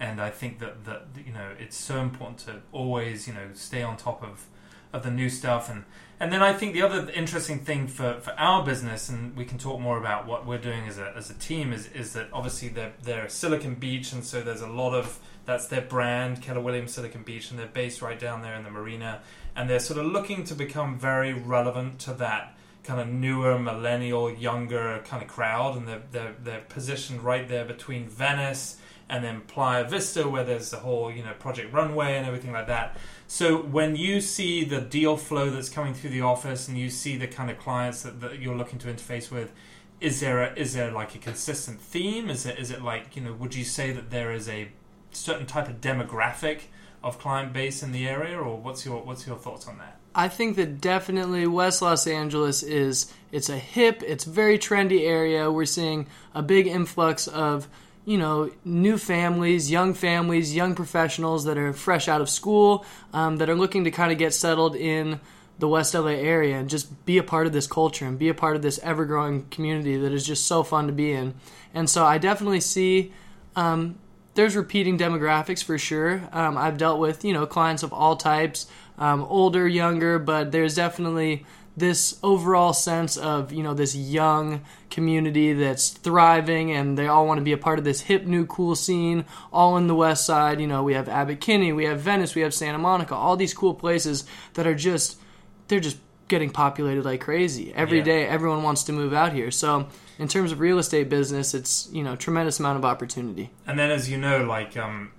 and 0.00 0.20
I 0.20 0.30
think 0.30 0.58
that 0.58 0.84
that 0.84 1.06
you 1.24 1.32
know 1.32 1.50
it's 1.58 1.76
so 1.76 2.00
important 2.00 2.38
to 2.40 2.62
always 2.72 3.28
you 3.28 3.34
know 3.34 3.48
stay 3.54 3.82
on 3.82 3.96
top 3.96 4.22
of 4.22 4.46
of 4.92 5.02
the 5.02 5.10
new 5.10 5.28
stuff 5.28 5.68
and 5.68 5.84
and 6.20 6.32
then 6.32 6.42
I 6.42 6.52
think 6.52 6.74
the 6.74 6.82
other 6.82 7.10
interesting 7.10 7.58
thing 7.58 7.88
for, 7.88 8.20
for 8.20 8.30
our 8.38 8.64
business, 8.64 9.08
and 9.08 9.36
we 9.36 9.44
can 9.44 9.58
talk 9.58 9.80
more 9.80 9.98
about 9.98 10.26
what 10.26 10.46
we're 10.46 10.58
doing 10.58 10.86
as 10.86 10.98
a, 10.98 11.12
as 11.16 11.28
a 11.28 11.34
team, 11.34 11.72
is, 11.72 11.88
is 11.88 12.12
that 12.12 12.28
obviously 12.32 12.68
they're, 12.68 12.92
they're 13.02 13.28
Silicon 13.28 13.74
Beach, 13.74 14.12
and 14.12 14.24
so 14.24 14.40
there's 14.40 14.60
a 14.60 14.68
lot 14.68 14.94
of 14.94 15.18
that's 15.44 15.66
their 15.66 15.82
brand, 15.82 16.40
Keller 16.40 16.60
Williams 16.60 16.94
Silicon 16.94 17.24
Beach, 17.24 17.50
and 17.50 17.58
they're 17.58 17.66
based 17.66 18.00
right 18.00 18.18
down 18.18 18.42
there 18.42 18.54
in 18.54 18.62
the 18.62 18.70
marina, 18.70 19.20
and 19.56 19.68
they're 19.68 19.80
sort 19.80 19.98
of 19.98 20.06
looking 20.06 20.44
to 20.44 20.54
become 20.54 20.98
very 20.98 21.32
relevant 21.32 21.98
to 22.00 22.12
that 22.14 22.56
kind 22.82 23.00
of 23.00 23.08
newer, 23.08 23.58
millennial, 23.58 24.30
younger 24.30 25.02
kind 25.06 25.22
of 25.22 25.28
crowd, 25.28 25.76
and 25.76 25.88
they're, 25.88 26.02
they're, 26.12 26.34
they're 26.42 26.64
positioned 26.68 27.22
right 27.22 27.48
there 27.48 27.64
between 27.64 28.08
Venice 28.08 28.78
and 29.08 29.22
then 29.24 29.42
Playa 29.42 29.84
Vista, 29.84 30.28
where 30.28 30.44
there's 30.44 30.70
the 30.70 30.78
whole 30.78 31.10
you 31.10 31.22
know 31.22 31.32
Project 31.38 31.72
Runway 31.72 32.16
and 32.16 32.26
everything 32.26 32.52
like 32.52 32.66
that. 32.68 32.96
So 33.26 33.56
when 33.56 33.96
you 33.96 34.20
see 34.20 34.64
the 34.64 34.80
deal 34.80 35.16
flow 35.16 35.50
that's 35.50 35.68
coming 35.68 35.94
through 35.94 36.10
the 36.10 36.22
office, 36.22 36.68
and 36.68 36.78
you 36.78 36.90
see 36.90 37.16
the 37.16 37.26
kind 37.26 37.50
of 37.50 37.58
clients 37.58 38.02
that, 38.02 38.20
that 38.20 38.38
you're 38.38 38.56
looking 38.56 38.78
to 38.80 38.88
interface 38.88 39.30
with, 39.30 39.52
is 40.00 40.20
there 40.20 40.42
a, 40.42 40.54
is 40.54 40.74
there 40.74 40.90
like 40.90 41.14
a 41.14 41.18
consistent 41.18 41.80
theme? 41.80 42.30
Is 42.30 42.46
it 42.46 42.58
is 42.58 42.70
it 42.70 42.82
like 42.82 43.16
you 43.16 43.22
know? 43.22 43.32
Would 43.34 43.54
you 43.54 43.64
say 43.64 43.92
that 43.92 44.10
there 44.10 44.32
is 44.32 44.48
a 44.48 44.68
certain 45.10 45.46
type 45.46 45.68
of 45.68 45.80
demographic 45.80 46.62
of 47.04 47.18
client 47.18 47.52
base 47.52 47.82
in 47.82 47.92
the 47.92 48.08
area, 48.08 48.36
or 48.36 48.56
what's 48.56 48.84
your 48.84 49.02
what's 49.02 49.26
your 49.26 49.36
thoughts 49.36 49.68
on 49.68 49.78
that? 49.78 49.98
I 50.14 50.28
think 50.28 50.56
that 50.56 50.80
definitely 50.80 51.46
West 51.46 51.82
Los 51.82 52.06
Angeles 52.06 52.62
is 52.62 53.12
it's 53.30 53.48
a 53.48 53.58
hip, 53.58 54.02
it's 54.02 54.24
very 54.24 54.58
trendy 54.58 55.06
area. 55.06 55.52
We're 55.52 55.66
seeing 55.66 56.06
a 56.34 56.42
big 56.42 56.66
influx 56.66 57.28
of 57.28 57.68
you 58.06 58.18
know, 58.18 58.50
new 58.64 58.98
families, 58.98 59.70
young 59.70 59.94
families, 59.94 60.54
young 60.54 60.74
professionals 60.74 61.44
that 61.44 61.56
are 61.56 61.72
fresh 61.72 62.06
out 62.06 62.20
of 62.20 62.28
school, 62.28 62.84
um, 63.14 63.38
that 63.38 63.48
are 63.48 63.54
looking 63.54 63.84
to 63.84 63.90
kind 63.90 64.12
of 64.12 64.18
get 64.18 64.34
settled 64.34 64.76
in 64.76 65.20
the 65.58 65.68
West 65.68 65.94
LA 65.94 66.08
area 66.08 66.58
and 66.58 66.68
just 66.68 67.06
be 67.06 67.16
a 67.16 67.22
part 67.22 67.46
of 67.46 67.52
this 67.52 67.66
culture 67.66 68.04
and 68.06 68.18
be 68.18 68.28
a 68.28 68.34
part 68.34 68.56
of 68.56 68.62
this 68.62 68.78
ever 68.82 69.04
growing 69.04 69.46
community 69.48 69.96
that 69.96 70.12
is 70.12 70.26
just 70.26 70.46
so 70.46 70.62
fun 70.62 70.86
to 70.86 70.92
be 70.92 71.12
in. 71.12 71.32
And 71.72 71.88
so 71.88 72.04
I 72.04 72.18
definitely 72.18 72.60
see 72.60 73.12
um, 73.56 73.98
there's 74.34 74.56
repeating 74.56 74.98
demographics 74.98 75.62
for 75.62 75.78
sure. 75.78 76.22
Um, 76.32 76.56
I've 76.58 76.76
dealt 76.78 76.98
with, 77.00 77.24
you 77.24 77.32
know, 77.32 77.46
clients 77.46 77.82
of 77.82 77.92
all 77.92 78.16
types, 78.16 78.66
um, 78.98 79.22
older, 79.24 79.66
younger, 79.66 80.18
but 80.18 80.52
there's 80.52 80.74
definitely 80.74 81.46
this 81.76 82.18
overall 82.22 82.72
sense 82.72 83.16
of 83.16 83.52
you 83.52 83.60
know 83.60 83.74
this 83.74 83.96
young 83.96 84.60
community 84.90 85.52
that's 85.54 85.88
thriving 85.90 86.70
and 86.70 86.96
they 86.96 87.08
all 87.08 87.26
want 87.26 87.38
to 87.38 87.42
be 87.42 87.50
a 87.50 87.58
part 87.58 87.80
of 87.80 87.84
this 87.84 88.02
hip 88.02 88.24
new 88.26 88.46
cool 88.46 88.76
scene 88.76 89.24
all 89.52 89.76
in 89.76 89.88
the 89.88 89.94
west 89.94 90.24
side 90.24 90.60
you 90.60 90.68
know 90.68 90.84
we 90.84 90.94
have 90.94 91.08
abbot 91.08 91.40
kinney 91.40 91.72
we 91.72 91.84
have 91.84 91.98
venice 91.98 92.36
we 92.36 92.42
have 92.42 92.54
santa 92.54 92.78
monica 92.78 93.12
all 93.12 93.36
these 93.36 93.52
cool 93.52 93.74
places 93.74 94.24
that 94.52 94.68
are 94.68 94.74
just 94.76 95.18
they're 95.66 95.80
just 95.80 95.96
getting 96.28 96.48
populated 96.48 97.04
like 97.04 97.20
crazy 97.20 97.72
every 97.74 97.98
Yeah. 97.98 98.04
day. 98.04 98.26
everyone 98.28 98.62
wants 98.62 98.84
to 98.84 98.92
move 98.92 99.12
out 99.12 99.32
here 99.32 99.50
so 99.50 99.88
in 100.18 100.28
terms 100.28 100.52
of 100.52 100.60
real 100.60 100.78
estate 100.78 101.08
business 101.08 101.54
it's 101.54 101.88
you 101.92 102.02
know 102.02 102.14
tremendous 102.16 102.60
amount 102.60 102.78
of 102.78 102.84
opportunity 102.84 103.50
And 103.66 103.78
then, 103.78 103.90
as 103.90 104.10
you 104.10 104.18
know, 104.18 104.44
like 104.44 104.76
um, 104.76 105.12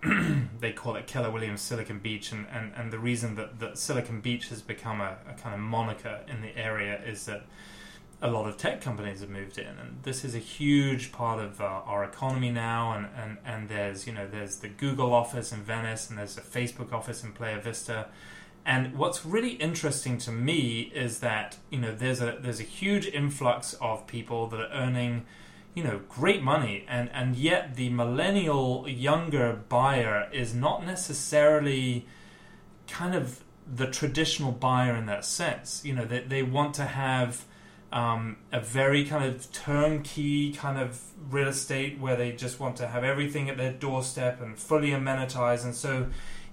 they 0.60 0.72
call 0.72 0.96
it 0.96 1.08
Keller 1.08 1.32
Williams 1.32 1.62
Silicon 1.62 2.00
Beach, 2.00 2.32
and, 2.32 2.46
and, 2.52 2.72
and 2.76 2.92
the 2.92 3.00
reason 3.00 3.36
that, 3.36 3.60
that 3.60 3.78
Silicon 3.78 4.22
Beach 4.22 4.50
has 4.50 4.62
become 4.62 5.02
a, 5.02 5.18
a 5.30 5.34
kind 5.34 5.54
of 5.56 5.62
moniker 5.62 6.22
in 6.28 6.42
the 6.42 6.56
area 6.58 7.02
is 7.04 7.26
that 7.26 7.44
a 8.22 8.30
lot 8.30 8.48
of 8.48 8.58
tech 8.58 8.82
companies 8.82 9.20
have 9.22 9.30
moved 9.30 9.58
in, 9.58 9.68
and 9.68 10.04
this 10.04 10.24
is 10.24 10.36
a 10.36 10.40
huge 10.40 11.12
part 11.12 11.40
of 11.40 11.60
uh, 11.60 11.64
our 11.64 12.04
economy 12.04 12.52
now. 12.52 12.94
And, 12.94 13.08
and, 13.16 13.38
and 13.46 13.70
there's 13.70 14.08
you 14.08 14.14
know 14.14 14.28
there's 14.28 14.58
the 14.58 14.70
Google 14.70 15.14
office 15.14 15.52
in 15.52 15.62
Venice, 15.64 16.10
and 16.10 16.18
there's 16.18 16.36
the 16.36 16.42
Facebook 16.42 16.94
office 16.94 17.24
in 17.24 17.34
Playa 17.34 17.60
Vista. 17.60 18.08
And 18.66 18.96
what's 18.98 19.26
really 19.26 19.52
interesting 19.52 20.18
to 20.20 20.32
me 20.32 20.92
is 20.94 21.20
that 21.20 21.58
you 21.70 21.78
know 21.78 21.94
there's 21.94 22.22
a 22.22 22.38
there's 22.42 22.60
a 22.60 22.64
huge 22.64 23.06
influx 23.06 23.74
of 23.76 24.08
people 24.08 24.48
that 24.48 24.60
are 24.60 24.72
earning 24.72 25.26
you 25.76 25.84
know 25.84 26.02
great 26.10 26.42
money. 26.42 26.86
And 26.88 27.10
and 27.14 27.36
yet 27.36 27.76
the 27.76 27.90
millennial 27.90 28.90
younger 28.90 29.62
buyer 29.70 30.28
is 30.34 30.56
not 30.56 30.86
necessarily 30.86 32.08
kind 32.88 33.14
of 33.14 33.44
the 33.72 33.88
traditional 33.88 34.52
buyer 34.52 34.96
in 34.96 35.06
that 35.06 35.26
sense. 35.26 35.86
You 35.86 35.94
know 35.94 36.06
they, 36.06 36.22
they 36.22 36.42
want 36.42 36.74
to 36.76 36.86
have 36.86 37.46
um, 37.92 38.38
a 38.52 38.60
very 38.60 39.06
kind 39.06 39.24
of 39.24 39.52
turnkey 39.52 40.52
kind 40.54 40.80
of 40.80 41.02
real 41.30 41.48
estate 41.48 42.00
where 42.00 42.16
they 42.16 42.32
just 42.32 42.60
want 42.60 42.76
to 42.78 42.88
have 42.88 43.04
everything 43.04 43.50
at 43.50 43.58
their 43.58 43.72
doorstep 43.72 44.42
and 44.42 44.58
fully 44.58 44.90
amenitized. 44.90 45.64
And 45.64 45.76
so 45.76 46.08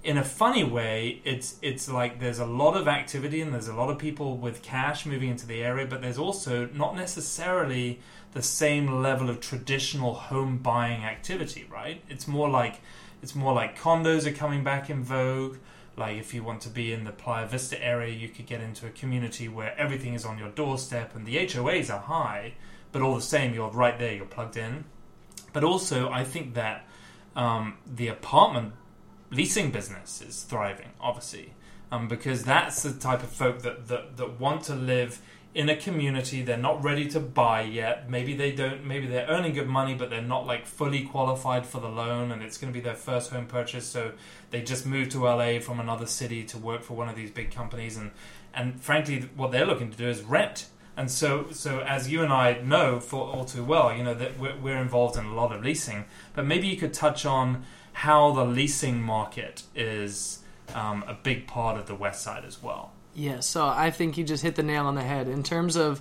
in 0.04 0.18
a 0.18 0.24
funny 0.24 0.64
way 0.64 1.20
it's 1.24 1.56
it's 1.62 1.88
like 1.88 2.18
there's 2.18 2.40
a 2.40 2.46
lot 2.46 2.76
of 2.76 2.88
activity 2.88 3.40
and 3.40 3.54
there's 3.54 3.68
a 3.68 3.74
lot 3.74 3.88
of 3.88 3.98
people 3.98 4.36
with 4.36 4.60
cash 4.62 5.06
moving 5.06 5.28
into 5.28 5.46
the 5.46 5.62
area 5.62 5.86
but 5.86 6.02
there's 6.02 6.18
also 6.18 6.66
not 6.74 6.96
necessarily 6.96 8.00
the 8.32 8.42
same 8.42 9.00
level 9.00 9.30
of 9.30 9.40
traditional 9.40 10.14
home 10.14 10.58
buying 10.58 11.04
activity 11.04 11.66
right? 11.70 12.02
It's 12.08 12.26
more 12.26 12.48
like 12.48 12.80
it's 13.22 13.34
more 13.34 13.52
like 13.52 13.78
condos 13.78 14.26
are 14.26 14.32
coming 14.32 14.64
back 14.64 14.90
in 14.90 15.04
vogue. 15.04 15.58
Like 15.96 16.16
if 16.16 16.34
you 16.34 16.42
want 16.42 16.62
to 16.62 16.68
be 16.68 16.92
in 16.92 17.04
the 17.04 17.12
Playa 17.12 17.46
Vista 17.46 17.80
area 17.82 18.12
you 18.12 18.28
could 18.28 18.46
get 18.46 18.60
into 18.60 18.86
a 18.86 18.90
community 18.90 19.46
where 19.46 19.78
everything 19.78 20.14
is 20.14 20.24
on 20.24 20.38
your 20.38 20.48
doorstep 20.48 21.14
and 21.14 21.26
the 21.26 21.36
HOAs 21.36 21.92
are 21.94 22.00
high 22.00 22.54
but 22.90 23.02
all 23.02 23.14
the 23.14 23.22
same 23.22 23.54
you're 23.54 23.70
right 23.70 23.98
there 23.98 24.14
you're 24.14 24.24
plugged 24.24 24.56
in. 24.56 24.84
But 25.52 25.62
also 25.62 26.10
I 26.10 26.24
think 26.24 26.54
that 26.54 26.86
um, 27.36 27.76
the 27.86 28.08
apartment 28.08 28.74
leasing 29.32 29.70
business 29.70 30.22
is 30.22 30.42
thriving, 30.42 30.90
obviously. 31.00 31.54
um, 31.92 32.08
because 32.08 32.42
that's 32.42 32.82
the 32.82 32.92
type 32.92 33.22
of 33.22 33.28
folk 33.28 33.60
that, 33.62 33.86
that, 33.88 34.16
that 34.16 34.40
want 34.40 34.64
to 34.64 34.74
live 34.74 35.20
in 35.54 35.68
a 35.68 35.76
community 35.76 36.40
they're 36.40 36.56
not 36.56 36.82
ready 36.82 37.06
to 37.06 37.20
buy 37.20 37.60
yet 37.60 38.08
maybe 38.08 38.34
they 38.34 38.50
don't 38.50 38.82
maybe 38.86 39.06
they're 39.06 39.26
earning 39.26 39.52
good 39.52 39.68
money 39.68 39.94
but 39.94 40.08
they're 40.08 40.22
not 40.22 40.46
like 40.46 40.64
fully 40.64 41.04
qualified 41.04 41.66
for 41.66 41.78
the 41.78 41.88
loan 41.88 42.32
and 42.32 42.42
it's 42.42 42.56
going 42.56 42.72
to 42.72 42.74
be 42.74 42.82
their 42.82 42.94
first 42.94 43.30
home 43.30 43.44
purchase 43.44 43.86
so 43.86 44.12
they 44.50 44.62
just 44.62 44.86
moved 44.86 45.10
to 45.10 45.24
LA 45.24 45.58
from 45.58 45.78
another 45.78 46.06
city 46.06 46.42
to 46.42 46.56
work 46.56 46.82
for 46.82 46.94
one 46.94 47.06
of 47.06 47.14
these 47.14 47.30
big 47.30 47.50
companies 47.50 47.98
and 47.98 48.10
and 48.54 48.80
frankly 48.80 49.28
what 49.36 49.52
they're 49.52 49.66
looking 49.66 49.90
to 49.90 49.98
do 49.98 50.08
is 50.08 50.22
rent 50.22 50.68
and 50.96 51.10
so 51.10 51.46
so 51.50 51.80
as 51.80 52.10
you 52.10 52.22
and 52.22 52.32
I 52.32 52.58
know 52.62 52.98
for 52.98 53.20
all 53.26 53.44
too 53.44 53.62
well 53.62 53.94
you 53.94 54.02
know 54.02 54.14
that 54.14 54.38
we're, 54.38 54.56
we're 54.56 54.80
involved 54.80 55.18
in 55.18 55.26
a 55.26 55.34
lot 55.34 55.52
of 55.52 55.62
leasing 55.62 56.06
but 56.32 56.46
maybe 56.46 56.66
you 56.66 56.78
could 56.78 56.94
touch 56.94 57.26
on 57.26 57.62
how 57.92 58.32
the 58.32 58.44
leasing 58.44 59.02
market 59.02 59.62
is 59.74 60.40
um, 60.74 61.04
a 61.06 61.14
big 61.14 61.46
part 61.46 61.78
of 61.78 61.86
the 61.86 61.94
west 61.94 62.22
side 62.22 62.44
as 62.44 62.62
well 62.62 62.92
Yeah, 63.14 63.40
so 63.40 63.66
I 63.66 63.90
think 63.90 64.16
you 64.16 64.24
just 64.24 64.42
hit 64.42 64.54
the 64.54 64.62
nail 64.62 64.86
on 64.86 64.94
the 64.94 65.02
head 65.02 65.28
in 65.28 65.42
terms 65.42 65.76
of 65.76 66.00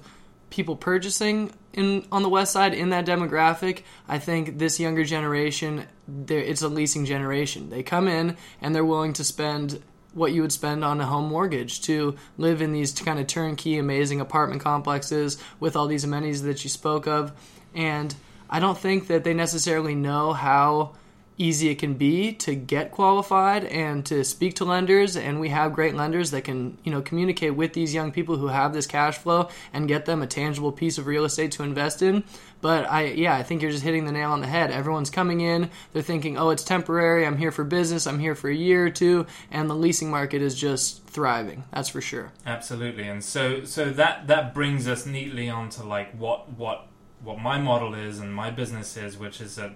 people 0.49 0.75
purchasing 0.75 1.51
in 1.73 2.05
on 2.11 2.23
the 2.23 2.29
west 2.29 2.53
side 2.53 2.73
in 2.73 2.89
that 2.89 3.05
demographic. 3.05 3.83
I 4.07 4.19
think 4.19 4.59
this 4.59 4.79
younger 4.79 5.03
generation, 5.03 5.85
it's 6.27 6.61
a 6.61 6.67
leasing 6.67 7.05
generation. 7.05 7.69
They 7.69 7.83
come 7.83 8.07
in 8.07 8.37
and 8.61 8.75
they're 8.75 8.85
willing 8.85 9.13
to 9.13 9.23
spend 9.23 9.81
what 10.13 10.33
you 10.33 10.41
would 10.41 10.51
spend 10.51 10.83
on 10.83 10.99
a 10.99 11.05
home 11.05 11.29
mortgage 11.29 11.81
to 11.81 12.17
live 12.37 12.61
in 12.61 12.73
these 12.73 12.91
kind 12.91 13.17
of 13.17 13.27
turnkey, 13.27 13.77
amazing 13.77 14.19
apartment 14.19 14.61
complexes 14.61 15.37
with 15.59 15.77
all 15.77 15.87
these 15.87 16.03
amenities 16.03 16.43
that 16.43 16.63
you 16.65 16.69
spoke 16.69 17.07
of. 17.07 17.31
And 17.73 18.13
I 18.49 18.59
don't 18.59 18.77
think 18.77 19.07
that 19.07 19.23
they 19.23 19.33
necessarily 19.33 19.95
know 19.95 20.33
how 20.33 20.95
easy 21.41 21.69
it 21.69 21.79
can 21.79 21.95
be 21.95 22.33
to 22.33 22.53
get 22.55 22.91
qualified 22.91 23.65
and 23.65 24.05
to 24.05 24.23
speak 24.23 24.55
to 24.55 24.65
lenders. 24.65 25.17
And 25.17 25.39
we 25.39 25.49
have 25.49 25.73
great 25.73 25.95
lenders 25.95 26.31
that 26.31 26.43
can 26.43 26.77
you 26.83 26.91
know 26.91 27.01
communicate 27.01 27.55
with 27.55 27.73
these 27.73 27.93
young 27.93 28.11
people 28.11 28.37
who 28.37 28.47
have 28.47 28.73
this 28.73 28.87
cash 28.87 29.17
flow 29.17 29.49
and 29.73 29.87
get 29.87 30.05
them 30.05 30.21
a 30.21 30.27
tangible 30.27 30.71
piece 30.71 30.97
of 30.97 31.07
real 31.07 31.25
estate 31.25 31.51
to 31.53 31.63
invest 31.63 32.01
in. 32.01 32.23
But 32.61 32.89
i 32.89 33.05
yeah 33.05 33.35
i 33.35 33.43
think 33.43 33.63
you're 33.63 33.71
just 33.71 33.83
hitting 33.83 34.05
the 34.05 34.11
nail 34.11 34.31
on 34.31 34.41
the 34.41 34.47
head. 34.47 34.71
Everyone's 34.71 35.09
coming 35.09 35.41
in. 35.41 35.69
They're 35.93 36.03
thinking 36.03 36.37
oh 36.37 36.51
it's 36.51 36.63
temporary. 36.63 37.25
I'm 37.25 37.37
here 37.37 37.51
for 37.51 37.63
business. 37.63 38.05
I'm 38.05 38.19
here 38.19 38.35
for 38.35 38.49
a 38.49 38.55
year 38.55 38.85
or 38.85 38.91
two. 38.91 39.25
And 39.49 39.69
the 39.69 39.75
leasing 39.75 40.11
market 40.11 40.41
is 40.41 40.55
just 40.55 41.03
thriving 41.05 41.63
that's 41.73 41.89
for 41.89 42.01
sure. 42.01 42.31
Absolutely, 42.45 43.07
and 43.07 43.23
so 43.23 43.63
so 43.63 43.89
that 43.91 44.27
that 44.27 44.53
brings 44.53 44.87
us 44.87 45.05
neatly 45.05 45.49
onto 45.49 45.83
like 45.83 46.11
what 46.17 46.51
what 46.51 46.87
what 47.23 47.39
my 47.39 47.57
model 47.57 47.93
is 47.93 48.19
and 48.19 48.33
my 48.33 48.49
business 48.49 48.97
is, 48.97 49.17
which 49.17 49.41
is 49.41 49.55
that 49.55 49.71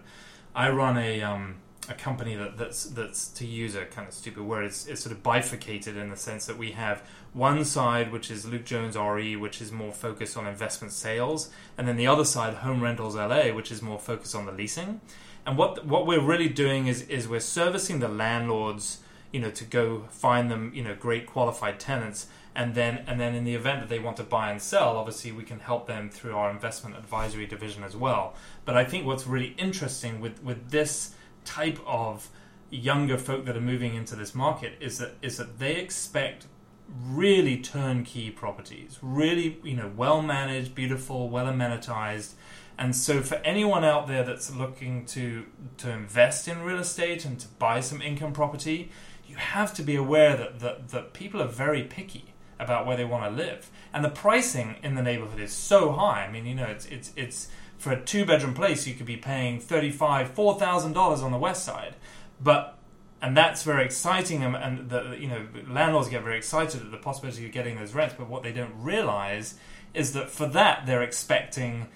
I 0.56 0.70
run 0.70 0.98
a 0.98 1.22
um, 1.22 1.58
a 1.90 1.94
company 1.94 2.36
that, 2.36 2.58
that's 2.58 2.86
that's 2.86 3.28
to 3.28 3.46
use 3.46 3.76
a 3.76 3.86
kind 3.86 4.08
of 4.08 4.14
stupid 4.14 4.44
word. 4.44 4.66
It's, 4.66 4.88
it's 4.88 5.02
sort 5.02 5.16
of 5.16 5.22
bifurcated 5.22 5.98
in 5.98 6.10
the 6.10 6.18
sense 6.18 6.46
that 6.46 6.58
we 6.58 6.72
have 6.72 7.04
one 7.34 7.66
side 7.66 8.12
which 8.12 8.32
is 8.32 8.46
Luke 8.46 8.66
Jones 8.66 8.96
RE, 8.96 9.36
which 9.36 9.62
is 9.62 9.72
more 9.72 9.92
focused 9.92 10.38
on 10.38 10.48
investment 10.48 10.94
sales, 10.94 11.50
and 11.78 11.88
then 11.88 11.98
the 11.98 12.08
other 12.08 12.26
side, 12.26 12.56
Home 12.56 12.82
Rentals 12.82 13.16
LA, 13.16 13.54
which 13.54 13.72
is 13.72 13.82
more 13.82 14.00
focused 14.00 14.34
on 14.34 14.46
the 14.46 14.52
leasing. 14.52 15.02
And 15.46 15.58
what 15.58 15.86
what 15.86 16.08
we're 16.08 16.22
really 16.22 16.50
doing 16.50 16.88
is 16.88 17.04
is 17.04 17.28
we're 17.28 17.40
servicing 17.40 18.00
the 18.00 18.08
landlords, 18.08 19.00
you 19.32 19.40
know, 19.40 19.52
to 19.52 19.66
go 19.66 20.06
find 20.10 20.50
them, 20.50 20.72
you 20.74 20.84
know, 20.84 20.96
great 20.96 21.28
qualified 21.28 21.80
tenants, 21.80 22.28
and 22.56 22.74
then 22.74 23.04
and 23.06 23.20
then 23.20 23.36
in 23.36 23.44
the 23.44 23.54
event 23.54 23.82
that 23.82 23.90
they 23.90 24.00
want 24.00 24.18
to 24.18 24.24
buy 24.24 24.50
and 24.50 24.62
sell, 24.62 24.96
obviously 24.98 25.32
we 25.32 25.44
can 25.44 25.60
help 25.60 25.88
them 25.88 26.10
through 26.10 26.36
our 26.36 26.50
investment 26.50 26.96
advisory 26.96 27.46
division 27.46 27.84
as 27.84 27.96
well. 27.96 28.34
But 28.64 28.78
I 28.78 28.86
think 28.86 29.06
what's 29.06 29.28
really 29.28 29.54
interesting 29.58 30.22
with 30.22 30.42
with 30.42 30.72
this 30.72 31.14
type 31.44 31.80
of 31.86 32.30
younger 32.72 33.18
folk 33.18 33.46
that 33.46 33.56
are 33.56 33.62
moving 33.62 33.94
into 33.94 34.16
this 34.16 34.34
market 34.34 34.74
is 34.80 34.98
that 35.00 35.16
is 35.22 35.38
that 35.38 35.60
they 35.60 35.76
expect 35.76 36.46
really 36.88 37.58
turnkey 37.58 38.30
properties, 38.32 39.00
really 39.02 39.60
you 39.64 39.76
know 39.76 39.92
well 39.96 40.22
managed, 40.22 40.74
beautiful, 40.74 41.30
well 41.30 41.48
amenitized. 41.48 42.34
And 42.78 42.94
so, 42.94 43.22
for 43.22 43.36
anyone 43.36 43.86
out 43.86 44.08
there 44.08 44.24
that's 44.24 44.54
looking 44.54 45.06
to 45.08 45.46
to 45.78 45.92
invest 45.92 46.48
in 46.48 46.62
real 46.62 46.80
estate 46.80 47.26
and 47.26 47.38
to 47.40 47.48
buy 47.60 47.82
some 47.82 48.02
income 48.02 48.32
property, 48.32 48.92
you 49.28 49.36
have 49.36 49.74
to 49.74 49.84
be 49.84 49.96
aware 49.96 50.38
that 50.38 50.60
that, 50.60 50.90
that 50.90 51.14
people 51.14 51.42
are 51.42 51.48
very 51.48 51.84
picky 51.84 52.35
about 52.60 52.86
where 52.86 52.98
they 52.98 53.06
want 53.06 53.24
to 53.24 53.30
live, 53.30 53.70
and 53.94 54.04
the 54.04 54.10
pricing 54.10 54.76
in 54.84 54.96
the 54.96 55.02
neighborhood 55.02 55.40
is 55.40 55.52
so 55.52 55.92
high. 55.92 56.26
I 56.26 56.32
mean, 56.32 56.46
you 56.46 56.56
know, 56.56 56.66
it's 56.66 56.86
it's 56.88 57.12
it's 57.16 57.50
for 57.78 57.92
a 57.92 58.02
two 58.02 58.26
bedroom 58.26 58.54
place, 58.54 58.88
you 58.88 58.94
could 58.94 59.06
be 59.06 59.18
paying 59.18 59.60
thirty 59.60 59.92
five, 59.92 60.32
four 60.32 60.58
thousand 60.60 60.94
dollars 60.94 61.22
on 61.22 61.32
the 61.32 61.38
west 61.38 61.64
side, 61.64 61.96
but 62.42 62.78
and 63.22 63.36
that's 63.36 63.64
very 63.64 63.86
exciting, 63.86 64.44
um, 64.44 64.56
and, 64.56 64.80
and 64.80 64.90
the, 64.90 65.18
you 65.20 65.28
know 65.28 65.46
landlords 65.68 66.10
get 66.10 66.24
very 66.24 66.38
excited 66.38 66.82
at 66.82 66.92
the 66.92 66.98
possibility 66.98 67.46
of 67.46 67.52
getting 67.52 67.78
those 67.78 67.94
rents. 67.94 68.16
But 68.18 68.30
what 68.30 68.44
they 68.44 68.52
don't 68.52 68.74
realize 68.82 69.56
is 69.94 70.14
that 70.14 70.30
for 70.30 70.48
that 70.48 70.86
they're 70.86 71.04
expecting 71.04 71.88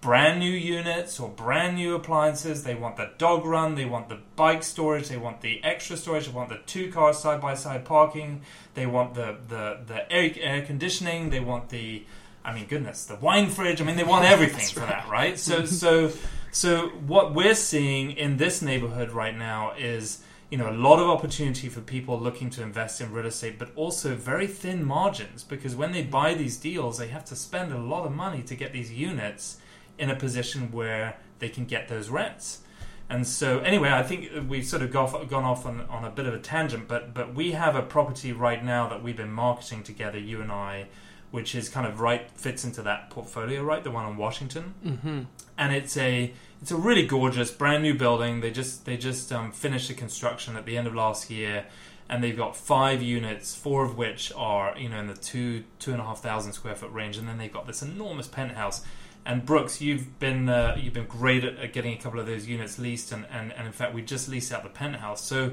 brand 0.00 0.40
new 0.40 0.50
units 0.50 1.20
or 1.20 1.28
brand 1.28 1.76
new 1.76 1.94
appliances. 1.94 2.64
They 2.64 2.74
want 2.74 2.96
the 2.96 3.10
dog 3.18 3.44
run, 3.44 3.74
they 3.74 3.84
want 3.84 4.08
the 4.08 4.18
bike 4.36 4.62
storage, 4.62 5.08
they 5.08 5.16
want 5.16 5.40
the 5.40 5.62
extra 5.62 5.96
storage, 5.96 6.26
they 6.26 6.32
want 6.32 6.48
the 6.48 6.60
two 6.66 6.90
car 6.90 7.12
side 7.12 7.40
by 7.40 7.54
side 7.54 7.84
parking, 7.84 8.42
they 8.74 8.86
want 8.86 9.14
the 9.14 9.36
the 9.48 9.80
the 9.86 10.12
air, 10.12 10.30
air 10.40 10.64
conditioning, 10.64 11.30
they 11.30 11.40
want 11.40 11.68
the 11.68 12.04
I 12.44 12.54
mean 12.54 12.66
goodness, 12.66 13.04
the 13.04 13.16
wine 13.16 13.50
fridge. 13.50 13.80
I 13.80 13.84
mean 13.84 13.96
they 13.96 14.04
want 14.04 14.24
everything 14.24 14.66
for 14.66 14.80
that, 14.80 15.08
right? 15.08 15.38
So 15.38 15.64
so 15.66 16.10
so 16.50 16.88
what 17.06 17.34
we're 17.34 17.54
seeing 17.54 18.12
in 18.12 18.38
this 18.38 18.62
neighborhood 18.62 19.10
right 19.12 19.36
now 19.36 19.72
is 19.78 20.22
you 20.50 20.58
know 20.58 20.68
a 20.68 20.72
lot 20.72 20.98
of 20.98 21.08
opportunity 21.08 21.68
for 21.68 21.80
people 21.80 22.18
looking 22.18 22.50
to 22.50 22.62
invest 22.62 23.00
in 23.00 23.12
real 23.12 23.26
estate 23.26 23.56
but 23.56 23.70
also 23.76 24.16
very 24.16 24.48
thin 24.48 24.84
margins 24.84 25.44
because 25.44 25.76
when 25.76 25.92
they 25.92 26.02
buy 26.02 26.34
these 26.34 26.56
deals 26.56 26.98
they 26.98 27.06
have 27.06 27.24
to 27.24 27.36
spend 27.36 27.72
a 27.72 27.78
lot 27.78 28.04
of 28.04 28.12
money 28.12 28.42
to 28.42 28.56
get 28.56 28.72
these 28.72 28.92
units 28.92 29.58
in 30.00 30.10
a 30.10 30.16
position 30.16 30.72
where 30.72 31.16
they 31.38 31.48
can 31.48 31.66
get 31.66 31.88
those 31.88 32.08
rents. 32.08 32.62
And 33.08 33.26
so, 33.26 33.58
anyway, 33.60 33.90
I 33.90 34.02
think 34.02 34.30
we've 34.48 34.64
sort 34.64 34.82
of 34.82 34.92
gone, 34.92 35.26
gone 35.26 35.44
off 35.44 35.66
on, 35.66 35.80
on 35.82 36.04
a 36.04 36.10
bit 36.10 36.26
of 36.26 36.34
a 36.34 36.38
tangent, 36.38 36.88
but 36.88 37.12
but 37.12 37.34
we 37.34 37.52
have 37.52 37.74
a 37.74 37.82
property 37.82 38.32
right 38.32 38.64
now 38.64 38.88
that 38.88 39.02
we've 39.02 39.16
been 39.16 39.32
marketing 39.32 39.82
together, 39.82 40.18
you 40.18 40.40
and 40.40 40.52
I, 40.52 40.86
which 41.32 41.56
is 41.56 41.68
kind 41.68 41.86
of 41.86 42.00
right 42.00 42.30
fits 42.30 42.64
into 42.64 42.82
that 42.82 43.10
portfolio, 43.10 43.62
right? 43.64 43.82
The 43.82 43.90
one 43.90 44.04
on 44.04 44.16
Washington, 44.16 44.74
mm-hmm. 44.84 45.22
and 45.58 45.74
it's 45.74 45.96
a 45.96 46.32
it's 46.62 46.70
a 46.70 46.76
really 46.76 47.04
gorgeous, 47.04 47.50
brand 47.50 47.82
new 47.82 47.94
building. 47.94 48.42
They 48.42 48.52
just 48.52 48.84
they 48.84 48.96
just 48.96 49.32
um, 49.32 49.50
finished 49.50 49.88
the 49.88 49.94
construction 49.94 50.56
at 50.56 50.64
the 50.64 50.76
end 50.76 50.86
of 50.86 50.94
last 50.94 51.30
year, 51.30 51.66
and 52.08 52.22
they've 52.22 52.36
got 52.36 52.54
five 52.54 53.02
units, 53.02 53.56
four 53.56 53.84
of 53.84 53.98
which 53.98 54.32
are 54.36 54.78
you 54.78 54.88
know 54.88 55.00
in 55.00 55.08
the 55.08 55.14
two 55.14 55.64
two 55.80 55.90
and 55.90 56.00
a 56.00 56.04
half 56.04 56.22
thousand 56.22 56.52
square 56.52 56.76
foot 56.76 56.92
range, 56.92 57.16
and 57.16 57.26
then 57.26 57.38
they've 57.38 57.52
got 57.52 57.66
this 57.66 57.82
enormous 57.82 58.28
penthouse. 58.28 58.84
And 59.26 59.44
Brooks, 59.44 59.80
you've 59.80 60.18
been 60.18 60.48
uh, 60.48 60.76
you've 60.80 60.94
been 60.94 61.06
great 61.06 61.44
at, 61.44 61.56
at, 61.58 61.72
getting 61.72 61.92
a 61.92 61.98
couple 61.98 62.18
of 62.18 62.26
those 62.26 62.46
units 62.46 62.78
leased, 62.78 63.12
and, 63.12 63.26
and, 63.30 63.52
and 63.52 63.66
in 63.66 63.72
fact, 63.72 63.94
we 63.94 64.02
just 64.02 64.28
leased 64.28 64.52
out 64.52 64.62
the 64.62 64.70
penthouse. 64.70 65.22
So, 65.22 65.52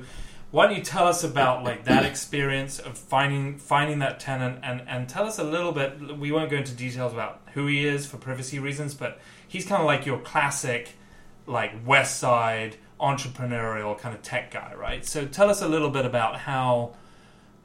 why 0.51 0.67
don't 0.67 0.77
you 0.77 0.83
tell 0.83 1.05
us 1.05 1.23
about 1.23 1.63
like 1.63 1.83
that 1.85 2.05
experience 2.05 2.79
of 2.79 2.97
finding 2.97 3.57
finding 3.57 3.99
that 3.99 4.19
tenant, 4.19 4.59
and, 4.63 4.81
and 4.87 5.09
tell 5.09 5.25
us 5.25 5.37
a 5.37 5.43
little 5.43 5.73
bit. 5.73 6.17
We 6.17 6.31
won't 6.31 6.49
go 6.49 6.57
into 6.57 6.73
details 6.73 7.11
about 7.11 7.41
who 7.53 7.67
he 7.67 7.85
is 7.85 8.05
for 8.05 8.17
privacy 8.17 8.59
reasons, 8.59 8.93
but 8.93 9.19
he's 9.47 9.65
kind 9.65 9.81
of 9.81 9.85
like 9.85 10.05
your 10.05 10.19
classic, 10.19 10.93
like 11.45 11.73
West 11.85 12.19
Side 12.19 12.77
entrepreneurial 12.99 13.97
kind 13.97 14.15
of 14.15 14.21
tech 14.23 14.49
guy, 14.51 14.73
right? 14.75 15.05
So, 15.05 15.25
tell 15.25 15.49
us 15.49 15.61
a 15.61 15.67
little 15.67 15.89
bit 15.89 16.05
about 16.05 16.37
how 16.37 16.95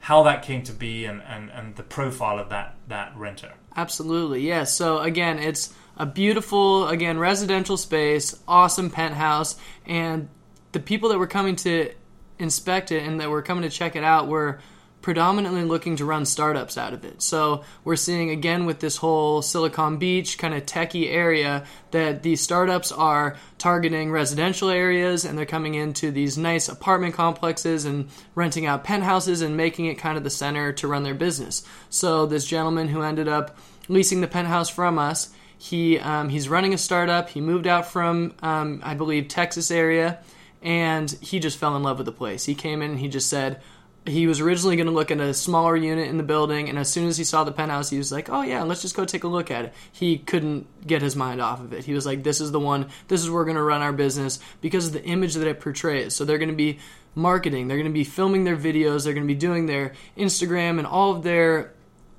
how 0.03 0.23
that 0.23 0.43
came 0.43 0.61
to 0.61 0.73
be 0.73 1.05
and, 1.05 1.21
and, 1.23 1.49
and 1.49 1.77
the 1.77 1.83
profile 1.83 2.37
of 2.37 2.49
that 2.49 2.75
that 2.89 3.15
renter. 3.15 3.53
Absolutely, 3.75 4.45
yes. 4.45 4.75
So 4.75 4.99
again, 4.99 5.39
it's 5.39 5.73
a 5.97 6.05
beautiful, 6.05 6.87
again, 6.87 7.17
residential 7.17 7.77
space, 7.77 8.37
awesome 8.47 8.89
penthouse, 8.89 9.55
and 9.85 10.27
the 10.71 10.79
people 10.79 11.09
that 11.09 11.19
were 11.19 11.27
coming 11.27 11.55
to 11.57 11.93
inspect 12.39 12.91
it 12.91 13.03
and 13.03 13.19
that 13.19 13.29
were 13.29 13.41
coming 13.41 13.63
to 13.63 13.69
check 13.69 13.95
it 13.95 14.03
out 14.03 14.27
were 14.27 14.59
predominantly 15.03 15.65
looking 15.65 15.97
to 15.97 16.05
run 16.05 16.25
startups 16.25 16.77
out 16.77 16.93
of 16.93 17.03
it. 17.03 17.21
So 17.21 17.65
we're 17.83 17.97
seeing 17.97 18.29
again 18.29 18.65
with 18.65 18.79
this 18.79 18.95
whole 18.95 19.41
Silicon 19.41 19.97
Beach 19.97 20.37
kind 20.37 20.53
of 20.53 20.65
techie 20.65 21.11
area 21.11 21.65
that 21.91 22.23
these 22.23 22.39
startups 22.39 22.91
are 22.91 23.35
targeting 23.57 24.11
residential 24.11 24.69
areas 24.69 25.25
and 25.25 25.37
they're 25.37 25.45
coming 25.45 25.75
into 25.75 26.09
these 26.09 26.37
nice 26.37 26.69
apartment 26.69 27.13
complexes 27.15 27.83
and 27.83 28.07
renting 28.33 28.65
out 28.65 28.85
penthouses 28.85 29.41
and 29.41 29.57
making 29.57 29.85
it 29.87 29.95
kind 29.95 30.17
of 30.17 30.23
the 30.23 30.29
center 30.29 30.71
to 30.71 30.87
run 30.87 31.03
their 31.03 31.13
business. 31.13 31.67
So 31.89 32.25
this 32.25 32.45
gentleman 32.45 32.87
who 32.87 33.01
ended 33.01 33.27
up 33.27 33.57
leasing 33.89 34.21
the 34.21 34.27
penthouse 34.27 34.69
from 34.69 34.97
us, 34.97 35.33
he 35.63 35.97
um, 35.97 36.27
he's 36.27 36.49
running 36.49 36.73
a 36.73 36.77
startup. 36.77 37.29
He 37.29 37.39
moved 37.39 37.67
out 37.67 37.85
from 37.85 38.33
um, 38.41 38.81
I 38.83 38.95
believe 38.95 39.29
Texas 39.29 39.71
area, 39.71 40.19
and 40.61 41.09
he 41.21 41.39
just 41.39 41.57
fell 41.57 41.77
in 41.77 41.83
love 41.83 41.99
with 41.99 42.05
the 42.05 42.11
place. 42.11 42.43
He 42.43 42.53
came 42.53 42.81
in 42.81 42.91
and 42.91 42.99
he 42.99 43.07
just 43.07 43.29
said, 43.29 43.61
he 44.05 44.27
was 44.27 44.41
originally 44.41 44.75
going 44.75 44.87
to 44.87 44.91
look 44.91 45.09
at 45.09 45.21
a 45.21 45.33
smaller 45.33 45.77
unit 45.77 46.09
in 46.09 46.17
the 46.17 46.23
building, 46.23 46.67
and 46.67 46.77
as 46.77 46.89
soon 46.89 47.07
as 47.07 47.17
he 47.17 47.23
saw 47.23 47.45
the 47.45 47.53
penthouse, 47.53 47.89
he 47.89 47.97
was 47.97 48.11
like, 48.11 48.27
"Oh 48.29 48.41
yeah, 48.41 48.63
let's 48.63 48.81
just 48.81 48.93
go 48.93 49.05
take 49.05 49.23
a 49.23 49.29
look 49.29 49.49
at 49.51 49.63
it." 49.63 49.73
He 49.89 50.17
couldn't 50.17 50.67
get 50.85 51.01
his 51.01 51.15
mind 51.15 51.39
off 51.39 51.61
of 51.61 51.71
it. 51.71 51.85
He 51.85 51.93
was 51.93 52.05
like, 52.05 52.23
"This 52.23 52.41
is 52.41 52.51
the 52.51 52.59
one. 52.59 52.89
This 53.07 53.21
is 53.21 53.29
where 53.29 53.39
we're 53.39 53.45
going 53.45 53.55
to 53.55 53.63
run 53.63 53.81
our 53.81 53.93
business 53.93 54.39
because 54.59 54.87
of 54.87 54.93
the 54.93 55.03
image 55.05 55.35
that 55.35 55.47
it 55.47 55.61
portrays." 55.61 56.13
So 56.13 56.25
they're 56.25 56.37
going 56.37 56.49
to 56.49 56.55
be 56.55 56.79
marketing. 57.15 57.69
They're 57.69 57.77
going 57.77 57.87
to 57.87 57.93
be 57.93 58.03
filming 58.03 58.43
their 58.43 58.57
videos. 58.57 59.05
They're 59.05 59.13
going 59.13 59.25
to 59.25 59.33
be 59.33 59.39
doing 59.39 59.67
their 59.67 59.93
Instagram 60.17 60.77
and 60.77 60.85
all 60.85 61.11
of 61.11 61.23
their, 61.23 61.71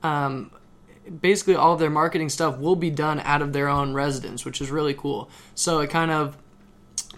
um, 0.02 0.50
basically 1.20 1.54
all 1.54 1.74
of 1.74 1.78
their 1.78 1.90
marketing 1.90 2.28
stuff 2.28 2.58
will 2.58 2.76
be 2.76 2.90
done 2.90 3.20
out 3.20 3.42
of 3.42 3.52
their 3.52 3.68
own 3.68 3.92
residence, 3.92 4.44
which 4.44 4.60
is 4.60 4.70
really 4.70 4.94
cool. 4.94 5.30
So 5.54 5.80
it 5.80 5.90
kind 5.90 6.10
of 6.10 6.36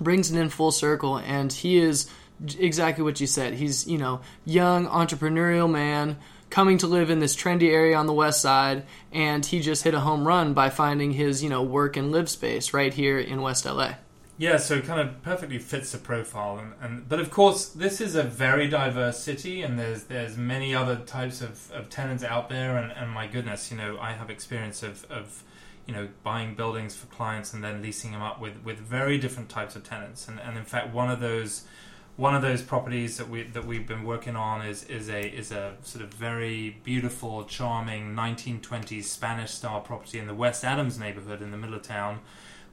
brings 0.00 0.30
it 0.30 0.38
in 0.38 0.48
full 0.48 0.72
circle, 0.72 1.18
and 1.18 1.52
he 1.52 1.78
is 1.78 2.10
exactly 2.58 3.02
what 3.02 3.20
you 3.20 3.26
said. 3.26 3.54
He's, 3.54 3.86
you 3.86 3.98
know, 3.98 4.20
young, 4.44 4.86
entrepreneurial 4.86 5.70
man 5.70 6.16
coming 6.50 6.78
to 6.78 6.86
live 6.86 7.10
in 7.10 7.18
this 7.18 7.34
trendy 7.34 7.70
area 7.70 7.96
on 7.96 8.06
the 8.06 8.12
west 8.12 8.40
side, 8.40 8.84
and 9.12 9.44
he 9.44 9.60
just 9.60 9.84
hit 9.84 9.94
a 9.94 10.00
home 10.00 10.26
run 10.26 10.54
by 10.54 10.70
finding 10.70 11.12
his, 11.12 11.42
you 11.42 11.50
know, 11.50 11.62
work 11.62 11.96
and 11.96 12.12
live 12.12 12.28
space 12.28 12.72
right 12.72 12.94
here 12.94 13.18
in 13.18 13.42
West 13.42 13.64
LA. 13.64 13.94
Yeah, 14.38 14.58
so 14.58 14.74
it 14.74 14.84
kind 14.84 15.00
of 15.00 15.22
perfectly 15.22 15.58
fits 15.58 15.92
the 15.92 15.98
profile, 15.98 16.58
and, 16.58 16.74
and 16.82 17.08
but 17.08 17.20
of 17.20 17.30
course 17.30 17.68
this 17.68 18.02
is 18.02 18.14
a 18.14 18.22
very 18.22 18.68
diverse 18.68 19.18
city, 19.18 19.62
and 19.62 19.78
there's 19.78 20.04
there's 20.04 20.36
many 20.36 20.74
other 20.74 20.96
types 20.96 21.40
of, 21.40 21.70
of 21.72 21.88
tenants 21.88 22.22
out 22.22 22.50
there, 22.50 22.76
and, 22.76 22.92
and 22.92 23.10
my 23.10 23.26
goodness, 23.26 23.70
you 23.70 23.78
know, 23.78 23.98
I 23.98 24.12
have 24.12 24.28
experience 24.28 24.82
of, 24.82 25.06
of 25.10 25.42
you 25.86 25.94
know 25.94 26.08
buying 26.22 26.54
buildings 26.54 26.94
for 26.94 27.06
clients 27.06 27.54
and 27.54 27.64
then 27.64 27.80
leasing 27.80 28.12
them 28.12 28.20
up 28.20 28.38
with, 28.38 28.62
with 28.62 28.78
very 28.78 29.16
different 29.16 29.48
types 29.48 29.74
of 29.74 29.84
tenants, 29.84 30.28
and, 30.28 30.38
and 30.38 30.58
in 30.58 30.64
fact 30.64 30.92
one 30.92 31.10
of 31.10 31.20
those 31.20 31.64
one 32.16 32.34
of 32.34 32.42
those 32.42 32.60
properties 32.60 33.16
that 33.16 33.30
we 33.30 33.44
that 33.44 33.64
we've 33.64 33.86
been 33.86 34.04
working 34.04 34.36
on 34.36 34.60
is 34.66 34.84
is 34.84 35.08
a 35.08 35.26
is 35.34 35.50
a 35.50 35.76
sort 35.82 36.04
of 36.04 36.12
very 36.12 36.78
beautiful, 36.84 37.44
charming 37.44 38.14
1920s 38.14 39.04
Spanish 39.04 39.52
style 39.52 39.80
property 39.80 40.18
in 40.18 40.26
the 40.26 40.34
West 40.34 40.62
Adams 40.62 40.98
neighborhood 40.98 41.40
in 41.40 41.52
the 41.52 41.56
middle 41.56 41.74
of 41.74 41.82
town. 41.82 42.20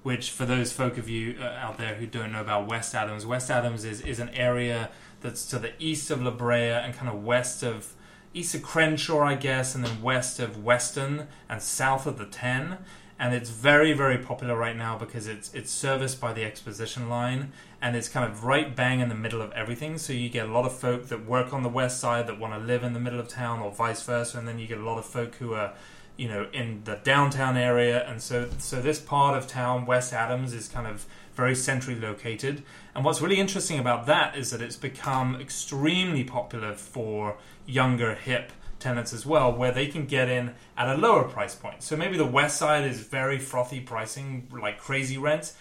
Which, 0.03 0.31
for 0.31 0.45
those 0.45 0.73
folk 0.73 0.97
of 0.97 1.09
you 1.09 1.37
uh, 1.39 1.45
out 1.45 1.77
there 1.77 1.95
who 1.95 2.05
don't 2.05 2.33
know 2.33 2.41
about 2.41 2.67
West 2.67 2.93
Adams, 2.93 3.25
West 3.25 3.49
Adams 3.49 3.85
is, 3.85 4.01
is 4.01 4.19
an 4.19 4.29
area 4.29 4.89
that's 5.21 5.45
to 5.47 5.59
the 5.59 5.71
east 5.79 6.11
of 6.11 6.21
La 6.21 6.31
Brea 6.31 6.71
and 6.71 6.93
kind 6.93 7.09
of 7.09 7.23
west 7.23 7.63
of 7.63 7.93
east 8.33 8.53
of 8.53 8.61
Crenshaw, 8.63 9.21
I 9.21 9.35
guess, 9.35 9.75
and 9.75 9.83
then 9.83 10.01
west 10.01 10.39
of 10.39 10.63
Western 10.63 11.27
and 11.49 11.61
south 11.61 12.05
of 12.05 12.17
the 12.17 12.25
Ten. 12.25 12.79
And 13.19 13.33
it's 13.33 13.49
very 13.49 13.93
very 13.93 14.17
popular 14.17 14.57
right 14.57 14.75
now 14.75 14.97
because 14.97 15.27
it's 15.27 15.53
it's 15.53 15.71
serviced 15.71 16.19
by 16.19 16.33
the 16.33 16.43
exposition 16.43 17.07
line 17.09 17.53
and 17.81 17.95
it's 17.95 18.09
kind 18.09 18.29
of 18.29 18.43
right 18.43 18.75
bang 18.75 18.99
in 18.99 19.07
the 19.07 19.15
middle 19.15 19.41
of 19.41 19.51
everything. 19.53 19.97
So 19.97 20.11
you 20.13 20.29
get 20.29 20.49
a 20.49 20.51
lot 20.51 20.65
of 20.65 20.73
folk 20.73 21.07
that 21.07 21.25
work 21.25 21.53
on 21.53 21.63
the 21.63 21.69
west 21.69 21.99
side 21.99 22.27
that 22.27 22.39
want 22.39 22.53
to 22.53 22.59
live 22.59 22.83
in 22.83 22.93
the 22.93 22.99
middle 22.99 23.19
of 23.19 23.27
town 23.29 23.59
or 23.59 23.71
vice 23.71 24.03
versa 24.03 24.37
and 24.37 24.47
then 24.47 24.59
you 24.59 24.67
get 24.67 24.79
a 24.79 24.83
lot 24.83 24.97
of 24.97 25.05
folk 25.05 25.35
who 25.35 25.53
are 25.53 25.73
you 26.17 26.27
know 26.27 26.47
in 26.53 26.81
the 26.85 26.95
downtown 27.03 27.57
area 27.57 28.07
and 28.07 28.21
so 28.21 28.49
so 28.59 28.81
this 28.81 28.99
part 28.99 29.35
of 29.37 29.47
town 29.47 29.85
west 29.85 30.13
adams 30.13 30.53
is 30.53 30.67
kind 30.67 30.85
of 30.85 31.05
very 31.33 31.55
centrally 31.55 31.99
located 31.99 32.61
and 32.93 33.03
what's 33.03 33.21
really 33.21 33.39
interesting 33.39 33.79
about 33.79 34.05
that 34.05 34.35
is 34.37 34.51
that 34.51 34.61
it's 34.61 34.75
become 34.75 35.39
extremely 35.41 36.23
popular 36.23 36.73
for 36.73 37.37
younger 37.65 38.13
hip 38.13 38.51
tenants 38.83 39.13
as 39.13 39.25
well, 39.25 39.51
where 39.51 39.71
they 39.71 39.87
can 39.87 40.05
get 40.05 40.29
in 40.29 40.53
at 40.77 40.89
a 40.89 40.95
lower 40.95 41.23
price 41.23 41.55
point. 41.55 41.81
So 41.81 41.95
maybe 41.95 42.17
the 42.17 42.25
west 42.25 42.57
side 42.57 42.83
is 42.83 42.99
very 42.99 43.39
frothy 43.39 43.79
pricing, 43.79 44.47
like 44.51 44.77
crazy 44.77 45.17
rents, 45.17 45.55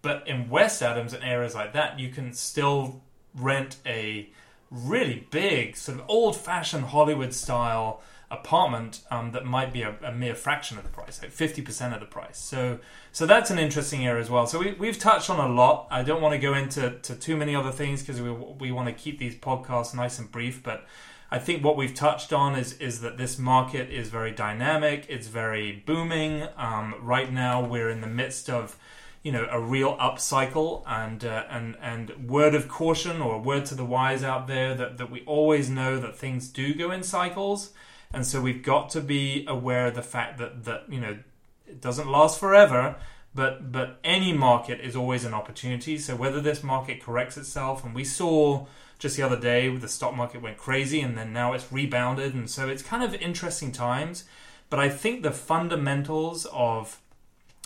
but 0.00 0.26
in 0.26 0.48
West 0.48 0.80
Adams 0.80 1.12
and 1.12 1.24
areas 1.24 1.54
like 1.54 1.72
that, 1.72 1.98
you 1.98 2.08
can 2.08 2.32
still 2.32 3.02
rent 3.34 3.76
a 3.84 4.30
really 4.70 5.26
big, 5.30 5.76
sort 5.76 5.98
of 5.98 6.04
old 6.08 6.36
fashioned 6.36 6.84
Hollywood 6.84 7.34
style 7.34 8.00
apartment 8.30 9.00
um, 9.10 9.32
that 9.32 9.44
might 9.44 9.72
be 9.72 9.82
a, 9.82 9.94
a, 10.02 10.12
mere 10.12 10.34
fraction 10.34 10.76
of 10.76 10.84
the 10.84 10.90
price, 10.90 11.22
like 11.22 11.32
fifty 11.32 11.62
percent 11.62 11.94
of 11.94 12.00
the 12.00 12.06
price. 12.06 12.38
So, 12.38 12.78
so 13.10 13.26
that's 13.26 13.50
an 13.50 13.58
interesting 13.58 14.06
area 14.06 14.20
as 14.20 14.28
well. 14.28 14.46
So 14.46 14.58
we, 14.58 14.72
we've 14.72 14.98
touched 14.98 15.30
on 15.30 15.38
a 15.38 15.52
lot. 15.52 15.86
I 15.90 16.02
don't 16.02 16.20
want 16.20 16.34
to 16.34 16.38
go 16.38 16.54
into 16.54 16.90
to 16.90 17.14
too 17.14 17.36
many 17.36 17.54
other 17.54 17.72
things 17.72 18.02
because 18.02 18.20
we 18.20 18.30
we 18.30 18.70
want 18.70 18.88
to 18.88 18.94
keep 18.94 19.18
these 19.18 19.34
podcasts 19.34 19.94
nice 19.94 20.18
and 20.18 20.30
brief, 20.30 20.62
but 20.62 20.86
I 21.30 21.38
think 21.38 21.62
what 21.62 21.76
we've 21.76 21.94
touched 21.94 22.32
on 22.32 22.54
is 22.54 22.74
is 22.74 23.00
that 23.00 23.18
this 23.18 23.38
market 23.38 23.90
is 23.90 24.08
very 24.08 24.30
dynamic. 24.30 25.06
It's 25.08 25.26
very 25.26 25.82
booming. 25.86 26.48
Um, 26.56 26.94
right 27.00 27.32
now, 27.32 27.64
we're 27.64 27.90
in 27.90 28.00
the 28.00 28.06
midst 28.06 28.48
of 28.48 28.76
you 29.22 29.32
know 29.32 29.46
a 29.50 29.60
real 29.60 29.96
upcycle 29.96 30.82
and 30.86 31.24
uh, 31.24 31.44
and 31.50 31.76
and 31.82 32.28
word 32.28 32.54
of 32.54 32.68
caution 32.68 33.20
or 33.20 33.40
word 33.40 33.66
to 33.66 33.74
the 33.74 33.84
wise 33.84 34.22
out 34.22 34.46
there 34.46 34.74
that 34.74 34.98
that 34.98 35.10
we 35.10 35.22
always 35.26 35.68
know 35.68 35.98
that 35.98 36.16
things 36.16 36.48
do 36.48 36.74
go 36.74 36.90
in 36.90 37.02
cycles 37.02 37.72
and 38.12 38.26
so 38.26 38.40
we've 38.40 38.62
got 38.62 38.90
to 38.90 39.00
be 39.00 39.44
aware 39.46 39.86
of 39.86 39.94
the 39.94 40.02
fact 40.02 40.38
that 40.38 40.64
that 40.64 40.84
you 40.88 41.00
know 41.00 41.18
it 41.66 41.80
doesn't 41.80 42.08
last 42.08 42.38
forever 42.38 42.96
but 43.34 43.70
but 43.70 43.98
any 44.02 44.32
market 44.32 44.80
is 44.80 44.96
always 44.96 45.24
an 45.24 45.32
opportunity. 45.32 45.98
So 45.98 46.16
whether 46.16 46.40
this 46.40 46.62
market 46.62 47.00
corrects 47.00 47.36
itself 47.36 47.84
and 47.84 47.94
we 47.94 48.04
saw 48.04 48.66
just 48.98 49.16
the 49.16 49.22
other 49.22 49.38
day 49.38 49.74
the 49.74 49.88
stock 49.88 50.16
market 50.16 50.42
went 50.42 50.56
crazy 50.56 51.00
and 51.00 51.16
then 51.16 51.32
now 51.32 51.52
it's 51.52 51.70
rebounded. 51.72 52.34
And 52.34 52.50
so 52.50 52.68
it's 52.68 52.82
kind 52.82 53.04
of 53.04 53.14
interesting 53.14 53.70
times. 53.70 54.24
But 54.70 54.80
i 54.80 54.88
think 54.88 55.22
the 55.22 55.30
fundamentals 55.30 56.46
of 56.46 57.00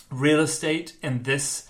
real 0.09 0.39
estate 0.39 0.95
in 1.01 1.23
this 1.23 1.69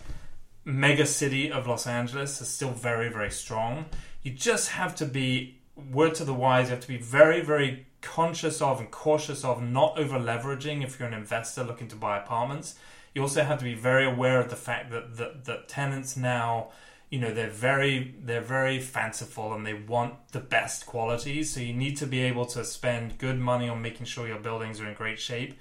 mega 0.66 1.06
city 1.06 1.52
of 1.52 1.66
los 1.66 1.88
angeles 1.88 2.42
is 2.42 2.50
still 2.50 2.72
very 2.72 3.10
very 3.10 3.32
strong. 3.32 3.86
You 4.22 4.32
just 4.32 4.70
have 4.70 4.96
to 4.96 5.06
be 5.06 5.60
word 5.76 6.16
to 6.16 6.24
the 6.24 6.34
wise 6.34 6.68
you 6.68 6.72
have 6.72 6.82
to 6.82 6.88
be 6.88 6.98
very 6.98 7.42
very 7.42 7.86
conscious 8.02 8.62
of 8.62 8.80
and 8.80 8.92
cautious 8.92 9.44
of 9.44 9.64
not 9.64 9.98
over 9.98 10.20
leveraging 10.20 10.84
if 10.84 11.00
you're 11.00 11.08
an 11.08 11.14
investor 11.14 11.64
looking 11.64 11.88
to 11.88 11.96
buy 11.96 12.18
apartments. 12.18 12.76
You 13.16 13.22
also 13.22 13.44
have 13.44 13.60
to 13.60 13.64
be 13.64 13.74
very 13.74 14.06
aware 14.06 14.40
of 14.40 14.50
the 14.50 14.56
fact 14.56 14.92
that 14.92 15.18
that, 15.18 15.46
that 15.46 15.68
tenants 15.68 16.16
now 16.18 16.70
you 17.10 17.20
know 17.20 17.34
they're 17.34 17.50
very 17.50 18.16
they're 18.24 18.42
very 18.42 18.80
fanciful 18.80 19.54
and 19.54 19.66
they 19.66 19.74
want 19.74 20.16
the 20.32 20.40
best 20.40 20.86
quality 20.86 21.44
so 21.44 21.60
you 21.60 21.74
need 21.74 21.96
to 21.98 22.08
be 22.08 22.22
able 22.22 22.46
to 22.48 22.66
spend 22.66 23.20
good 23.20 23.40
money 23.40 23.70
on 23.70 23.82
making 23.82 24.06
sure 24.06 24.28
your 24.28 24.40
buildings 24.40 24.80
are 24.80 24.88
in 24.88 24.94
great 24.94 25.20
shape. 25.20 25.58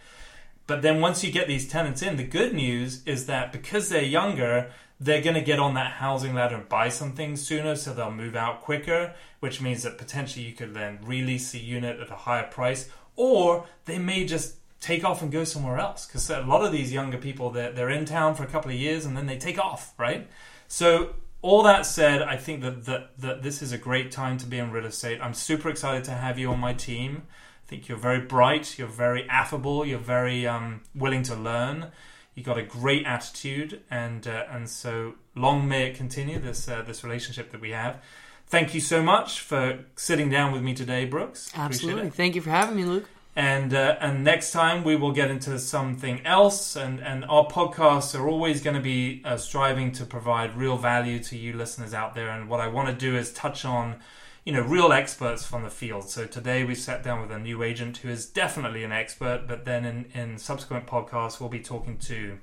But 0.67 0.83
then 0.83 1.01
once 1.01 1.23
you 1.23 1.31
get 1.31 1.49
these 1.49 1.69
tenants 1.69 2.03
in 2.03 2.17
the 2.17 2.25
good 2.25 2.55
news 2.55 3.03
is 3.05 3.27
that 3.27 3.53
because 3.53 3.89
they're 3.89 4.03
younger 4.03 4.73
they're 5.03 5.23
going 5.23 5.35
to 5.35 5.43
get 5.43 5.59
on 5.59 5.75
that 5.75 5.93
housing 5.93 6.35
ladder 6.35 6.57
and 6.57 6.69
buy 6.69 6.89
something 6.89 7.37
sooner 7.37 7.75
so 7.75 7.93
they'll 7.93 8.11
move 8.11 8.37
out 8.37 8.63
quicker 8.63 9.15
which 9.41 9.61
means 9.61 9.83
that 9.83 9.99
potentially 9.99 10.45
you 10.45 10.53
could 10.53 10.75
then 10.75 10.99
release 11.05 11.51
the 11.53 11.59
unit 11.59 11.99
at 11.99 12.11
a 12.11 12.15
higher 12.15 12.47
price 12.47 12.89
or 13.17 13.67
they 13.85 13.99
may 13.99 14.25
just 14.25 14.57
take 14.81 15.05
off 15.05 15.23
and 15.23 15.31
go 15.31 15.45
somewhere 15.45 15.79
else 15.79 16.07
because 16.07 16.29
a 16.31 16.41
lot 16.43 16.65
of 16.65 16.73
these 16.73 16.93
younger 16.93 17.19
people 17.19 17.51
they're, 17.51 17.73
they're 17.73 17.91
in 17.91 18.05
town 18.05 18.35
for 18.35 18.43
a 18.43 18.49
couple 18.49 18.71
of 18.71 18.77
years 18.77 19.05
and 19.05 19.17
then 19.17 19.27
they 19.27 19.37
take 19.37 19.59
off 19.59 19.95
right 19.99 20.29
so 20.69 21.15
all 21.43 21.65
that 21.65 21.85
said, 21.85 22.23
I 22.23 22.37
think 22.37 22.63
that, 22.63 22.85
that 22.85 23.19
that 23.19 23.43
this 23.43 23.63
is 23.63 23.73
a 23.73 23.79
great 23.79 24.13
time 24.13 24.39
to 24.39 24.47
be 24.47 24.59
in 24.59 24.71
real 24.71 24.87
estate. 24.87 25.19
I'm 25.21 25.35
super 25.35 25.69
excited 25.69 26.05
to 26.05 26.13
have 26.13 26.39
you 26.39 26.51
on 26.51 26.61
my 26.61 26.73
team. 26.73 27.25
I 27.67 27.69
think 27.69 27.89
you're 27.89 27.99
very 27.99 28.21
bright, 28.21 28.79
you're 28.79 28.87
very 28.87 29.29
affable, 29.29 29.85
you're 29.85 29.99
very 29.99 30.47
um, 30.47 30.83
willing 30.95 31.25
to 31.25 31.35
learn. 31.35 31.91
You 32.35 32.43
got 32.43 32.59
a 32.59 32.63
great 32.63 33.07
attitude, 33.07 33.83
and 33.91 34.27
uh, 34.27 34.45
and 34.51 34.69
so 34.69 35.15
long 35.35 35.69
may 35.69 35.89
it 35.89 35.97
continue 35.97 36.39
this 36.39 36.69
uh, 36.69 36.83
this 36.83 37.05
relationship 37.05 37.51
that 37.53 37.61
we 37.61 37.71
have. 37.71 38.03
Thank 38.47 38.75
you 38.75 38.81
so 38.81 39.03
much 39.03 39.41
for 39.41 39.85
sitting 39.97 40.29
down 40.29 40.53
with 40.53 40.63
me 40.63 40.75
today, 40.75 41.05
Brooks. 41.07 41.51
Absolutely. 41.55 42.11
Thank 42.11 42.35
you 42.35 42.43
for 42.43 42.51
having 42.51 42.77
me, 42.77 42.85
Luke 42.85 43.09
and 43.35 43.73
uh, 43.73 43.97
and 44.01 44.25
next 44.25 44.53
time 44.53 44.85
we 44.85 44.95
will 44.95 45.13
get 45.13 45.31
into 45.31 45.59
something 45.59 46.25
else 46.27 46.77
and 46.77 47.01
and 47.01 47.25
our 47.25 47.47
podcasts 47.47 48.19
are 48.19 48.29
always 48.29 48.61
going 48.61 48.77
to 48.77 48.83
be 48.83 49.23
uh, 49.25 49.37
striving 49.37 49.91
to 49.91 50.05
provide 50.05 50.55
real 50.55 50.77
value 50.77 51.19
to 51.19 51.37
you 51.37 51.55
listeners 51.55 51.95
out 51.95 52.15
there 52.15 52.29
and 52.29 52.49
what 52.49 52.61
i 52.61 52.69
want 52.69 52.89
to 52.89 52.95
do 52.95 53.17
is 53.17 53.33
touch 53.33 53.65
on 53.65 53.97
you 54.45 54.53
know 54.53 54.61
real 54.61 54.93
experts 54.93 55.45
from 55.45 55.63
the 55.63 55.71
field 55.71 56.09
so 56.09 56.27
today 56.27 56.65
we 56.65 56.75
sat 56.75 57.03
down 57.03 57.21
with 57.21 57.31
a 57.31 57.39
new 57.39 57.63
agent 57.63 57.99
who 57.99 58.09
is 58.09 58.27
definitely 58.27 58.83
an 58.85 58.93
expert 58.93 59.45
but 59.47 59.65
then 59.65 59.85
in 59.85 60.05
in 60.15 60.39
subsequent 60.39 60.87
podcasts 60.87 61.41
we'll 61.41 61.49
be 61.49 61.61
talking 61.61 61.97
to 61.97 62.39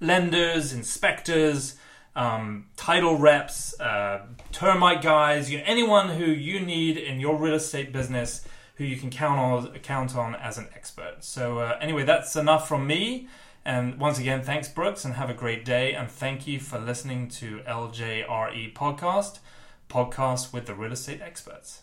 lenders 0.00 0.72
inspectors 0.72 1.76
um, 2.14 2.66
title 2.76 3.18
reps 3.18 3.78
uh, 3.78 4.26
termite 4.50 5.02
guys 5.02 5.50
you 5.50 5.58
know, 5.58 5.64
anyone 5.66 6.08
who 6.10 6.24
you 6.24 6.60
need 6.60 6.96
in 6.96 7.20
your 7.20 7.36
real 7.36 7.54
estate 7.54 7.92
business 7.92 8.46
who 8.76 8.84
you 8.84 8.96
can 8.96 9.10
count 9.10 9.38
on 9.38 9.78
count 9.80 10.14
on 10.14 10.34
as 10.34 10.58
an 10.58 10.68
expert. 10.74 11.16
So 11.20 11.58
uh, 11.58 11.78
anyway, 11.80 12.04
that's 12.04 12.36
enough 12.36 12.68
from 12.68 12.86
me. 12.86 13.28
And 13.64 13.98
once 13.98 14.18
again, 14.18 14.42
thanks 14.42 14.68
Brooks, 14.68 15.04
and 15.04 15.14
have 15.14 15.28
a 15.28 15.34
great 15.34 15.64
day. 15.64 15.92
And 15.92 16.08
thank 16.08 16.46
you 16.46 16.60
for 16.60 16.78
listening 16.78 17.28
to 17.30 17.60
LJRE 17.66 18.72
podcast, 18.74 19.40
podcast 19.88 20.52
with 20.52 20.66
the 20.66 20.74
real 20.74 20.92
estate 20.92 21.20
experts. 21.20 21.82